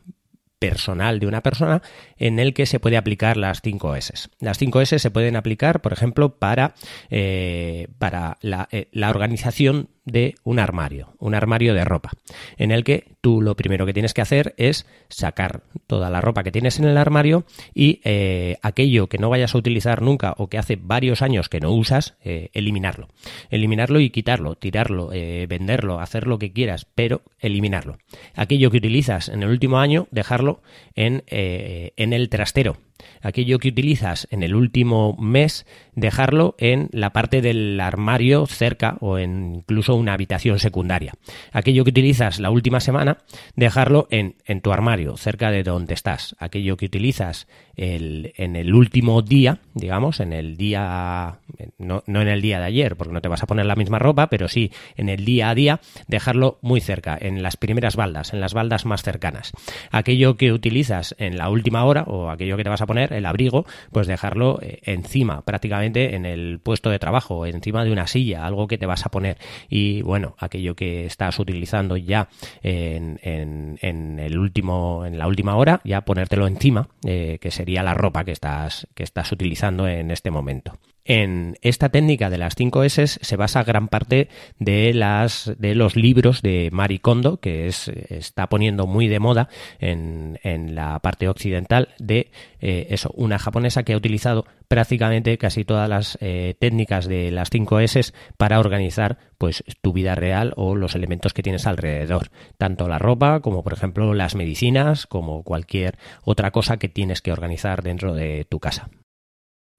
personal 0.58 1.20
de 1.20 1.26
una 1.26 1.42
persona 1.42 1.82
en 2.16 2.38
el 2.38 2.54
que 2.54 2.64
se 2.64 2.80
puede 2.80 2.96
aplicar 2.96 3.36
las 3.36 3.60
5 3.62 3.96
S. 3.96 4.28
Las 4.40 4.58
5 4.58 4.80
S 4.80 4.98
se 4.98 5.10
pueden 5.10 5.36
aplicar, 5.36 5.82
por 5.82 5.92
ejemplo, 5.92 6.38
para, 6.38 6.74
eh, 7.10 7.88
para 7.98 8.38
eh, 8.42 8.88
la 8.92 9.10
organización 9.10 9.90
de 10.04 10.34
un 10.44 10.58
armario, 10.58 11.14
un 11.18 11.34
armario 11.34 11.74
de 11.74 11.84
ropa, 11.84 12.12
en 12.56 12.70
el 12.70 12.84
que 12.84 13.15
tú 13.26 13.42
lo 13.42 13.56
primero 13.56 13.86
que 13.86 13.92
tienes 13.92 14.14
que 14.14 14.22
hacer 14.22 14.54
es 14.56 14.86
sacar 15.08 15.64
toda 15.88 16.10
la 16.10 16.20
ropa 16.20 16.44
que 16.44 16.52
tienes 16.52 16.78
en 16.78 16.84
el 16.84 16.96
armario 16.96 17.42
y 17.74 18.00
eh, 18.04 18.56
aquello 18.62 19.08
que 19.08 19.18
no 19.18 19.28
vayas 19.28 19.52
a 19.52 19.58
utilizar 19.58 20.00
nunca 20.00 20.36
o 20.38 20.46
que 20.46 20.58
hace 20.58 20.78
varios 20.80 21.22
años 21.22 21.48
que 21.48 21.58
no 21.58 21.72
usas, 21.72 22.14
eh, 22.22 22.50
eliminarlo. 22.52 23.08
Eliminarlo 23.50 23.98
y 23.98 24.10
quitarlo, 24.10 24.54
tirarlo, 24.54 25.12
eh, 25.12 25.48
venderlo, 25.48 25.98
hacer 25.98 26.28
lo 26.28 26.38
que 26.38 26.52
quieras, 26.52 26.86
pero 26.94 27.22
eliminarlo. 27.40 27.98
Aquello 28.36 28.70
que 28.70 28.76
utilizas 28.76 29.28
en 29.28 29.42
el 29.42 29.48
último 29.48 29.80
año, 29.80 30.06
dejarlo 30.12 30.62
en, 30.94 31.24
en 31.26 32.12
el 32.12 32.28
trastero 32.28 32.76
aquello 33.22 33.58
que 33.58 33.68
utilizas 33.68 34.28
en 34.30 34.42
el 34.42 34.54
último 34.54 35.16
mes, 35.18 35.66
dejarlo 35.94 36.54
en 36.58 36.88
la 36.92 37.12
parte 37.12 37.42
del 37.42 37.80
armario 37.80 38.46
cerca 38.46 38.96
o 39.00 39.18
en 39.18 39.56
incluso 39.56 39.94
una 39.94 40.12
habitación 40.12 40.58
secundaria. 40.58 41.14
Aquello 41.52 41.84
que 41.84 41.90
utilizas 41.90 42.38
la 42.38 42.50
última 42.50 42.80
semana, 42.80 43.18
dejarlo 43.54 44.08
en, 44.10 44.36
en 44.46 44.60
tu 44.60 44.72
armario, 44.72 45.16
cerca 45.16 45.50
de 45.50 45.62
donde 45.62 45.94
estás. 45.94 46.36
Aquello 46.38 46.76
que 46.76 46.86
utilizas 46.86 47.46
en 47.76 48.56
el 48.56 48.74
último 48.74 49.22
día, 49.22 49.58
digamos, 49.74 50.20
en 50.20 50.32
el 50.32 50.56
día, 50.56 51.40
no, 51.78 52.02
no 52.06 52.22
en 52.22 52.28
el 52.28 52.40
día 52.40 52.58
de 52.58 52.64
ayer, 52.64 52.96
porque 52.96 53.12
no 53.12 53.20
te 53.20 53.28
vas 53.28 53.42
a 53.42 53.46
poner 53.46 53.66
la 53.66 53.76
misma 53.76 53.98
ropa, 53.98 54.28
pero 54.28 54.48
sí 54.48 54.72
en 54.96 55.08
el 55.08 55.24
día 55.24 55.50
a 55.50 55.54
día, 55.54 55.80
dejarlo 56.08 56.58
muy 56.62 56.80
cerca, 56.80 57.18
en 57.20 57.42
las 57.42 57.56
primeras 57.56 57.96
baldas, 57.96 58.32
en 58.32 58.40
las 58.40 58.54
baldas 58.54 58.86
más 58.86 59.02
cercanas. 59.02 59.52
Aquello 59.90 60.36
que 60.36 60.52
utilizas 60.52 61.14
en 61.18 61.36
la 61.36 61.50
última 61.50 61.84
hora 61.84 62.04
o 62.04 62.30
aquello 62.30 62.56
que 62.56 62.64
te 62.64 62.70
vas 62.70 62.82
a 62.82 62.86
poner, 62.86 63.12
el 63.12 63.26
abrigo, 63.26 63.66
pues 63.92 64.06
dejarlo 64.06 64.58
eh, 64.62 64.80
encima, 64.84 65.42
prácticamente 65.42 66.14
en 66.14 66.24
el 66.24 66.60
puesto 66.62 66.90
de 66.90 66.98
trabajo, 66.98 67.46
encima 67.46 67.84
de 67.84 67.92
una 67.92 68.06
silla, 68.06 68.46
algo 68.46 68.66
que 68.66 68.78
te 68.78 68.86
vas 68.86 69.04
a 69.04 69.10
poner. 69.10 69.38
Y 69.68 70.02
bueno, 70.02 70.34
aquello 70.38 70.74
que 70.74 71.06
estás 71.06 71.38
utilizando 71.38 71.96
ya 71.96 72.28
en, 72.62 73.18
en, 73.22 74.18
el 74.18 74.38
último, 74.38 75.04
en 75.04 75.18
la 75.18 75.26
última 75.26 75.56
hora, 75.56 75.80
ya 75.84 76.00
ponértelo 76.02 76.46
encima, 76.46 76.88
eh, 77.04 77.38
que 77.40 77.50
sería 77.66 77.82
la 77.82 77.94
ropa 77.94 78.22
que 78.24 78.30
estás, 78.30 78.86
que 78.94 79.02
estás 79.02 79.32
utilizando 79.32 79.88
en 79.88 80.12
este 80.12 80.30
momento. 80.30 80.78
En 81.08 81.56
esta 81.62 81.88
técnica 81.90 82.30
de 82.30 82.38
las 82.38 82.56
5 82.56 82.82
S 82.82 83.06
se 83.06 83.36
basa 83.36 83.62
gran 83.62 83.86
parte 83.86 84.28
de, 84.58 84.92
las, 84.92 85.52
de 85.56 85.76
los 85.76 85.94
libros 85.94 86.42
de 86.42 86.68
Marie 86.72 86.98
Kondo, 86.98 87.36
que 87.36 87.68
es, 87.68 87.86
está 87.86 88.48
poniendo 88.48 88.88
muy 88.88 89.06
de 89.06 89.20
moda 89.20 89.48
en, 89.78 90.40
en 90.42 90.74
la 90.74 90.98
parte 90.98 91.28
occidental 91.28 91.90
de 92.00 92.32
eh, 92.60 92.88
eso, 92.90 93.12
una 93.14 93.38
japonesa 93.38 93.84
que 93.84 93.92
ha 93.92 93.96
utilizado 93.96 94.46
prácticamente 94.66 95.38
casi 95.38 95.64
todas 95.64 95.88
las 95.88 96.18
eh, 96.20 96.56
técnicas 96.58 97.06
de 97.06 97.30
las 97.30 97.50
5 97.50 97.78
S 97.78 98.12
para 98.36 98.58
organizar 98.58 99.18
pues 99.38 99.62
tu 99.82 99.92
vida 99.92 100.16
real 100.16 100.54
o 100.56 100.74
los 100.74 100.96
elementos 100.96 101.32
que 101.32 101.44
tienes 101.44 101.68
alrededor, 101.68 102.30
tanto 102.58 102.88
la 102.88 102.98
ropa 102.98 103.38
como 103.40 103.62
por 103.62 103.74
ejemplo 103.74 104.12
las 104.12 104.34
medicinas, 104.34 105.06
como 105.06 105.44
cualquier 105.44 105.98
otra 106.24 106.50
cosa 106.50 106.78
que 106.78 106.88
tienes 106.88 107.22
que 107.22 107.30
organizar 107.30 107.84
dentro 107.84 108.12
de 108.12 108.44
tu 108.48 108.58
casa. 108.58 108.90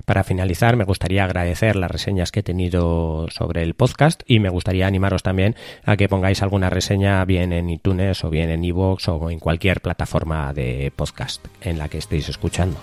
Para 0.08 0.24
finalizar, 0.24 0.78
me 0.78 0.86
gustaría 0.86 1.26
agradecer 1.26 1.76
las 1.76 1.92
reseñas 1.92 2.32
que 2.32 2.40
he 2.40 2.44
tenido 2.44 3.28
sobre 3.30 3.62
el 3.62 3.74
podcast 3.74 4.24
y 4.26 4.40
me 4.40 4.48
gustaría 4.48 4.88
animaros 4.88 5.22
también 5.22 5.58
a 5.84 5.98
que 5.98 6.08
pongáis 6.08 6.42
alguna 6.42 6.70
reseña 6.70 7.26
bien 7.26 7.52
en 7.52 7.70
iTunes 7.70 8.24
o 8.24 8.30
bien 8.30 8.50
en 8.50 8.64
iVoox 8.64 9.06
o 9.10 9.30
en 9.30 9.40
cualquier 9.40 9.82
plataforma 9.82 10.54
de 10.54 10.94
podcast 10.96 11.46
en 11.60 11.78
la 11.78 11.90
que 11.90 11.98
estéis 11.98 12.30
escuchando. 12.30 12.78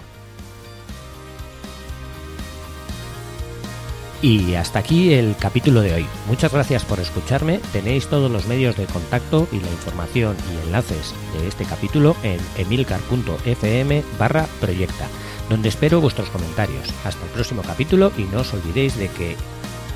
Y 4.20 4.54
hasta 4.56 4.80
aquí 4.80 5.14
el 5.14 5.34
capítulo 5.40 5.80
de 5.80 5.94
hoy. 5.94 6.06
Muchas 6.28 6.52
gracias 6.52 6.84
por 6.84 7.00
escucharme. 7.00 7.58
Tenéis 7.72 8.06
todos 8.08 8.30
los 8.30 8.46
medios 8.48 8.76
de 8.76 8.84
contacto 8.84 9.48
y 9.50 9.60
la 9.60 9.70
información 9.70 10.36
y 10.52 10.66
enlaces 10.66 11.14
de 11.32 11.48
este 11.48 11.64
capítulo 11.64 12.16
en 12.22 12.38
emilcar.fm 12.58 14.02
barra 14.18 14.46
proyecta 14.60 15.08
donde 15.48 15.68
espero 15.68 16.00
vuestros 16.00 16.30
comentarios. 16.30 16.92
Hasta 17.04 17.24
el 17.24 17.30
próximo 17.30 17.62
capítulo 17.62 18.12
y 18.16 18.22
no 18.24 18.40
os 18.40 18.52
olvidéis 18.54 18.96
de 18.96 19.08
que 19.08 19.36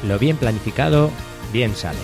lo 0.07 0.19
bien 0.19 0.37
planificado, 0.37 1.11
bien 1.53 1.75
sale. 1.75 1.99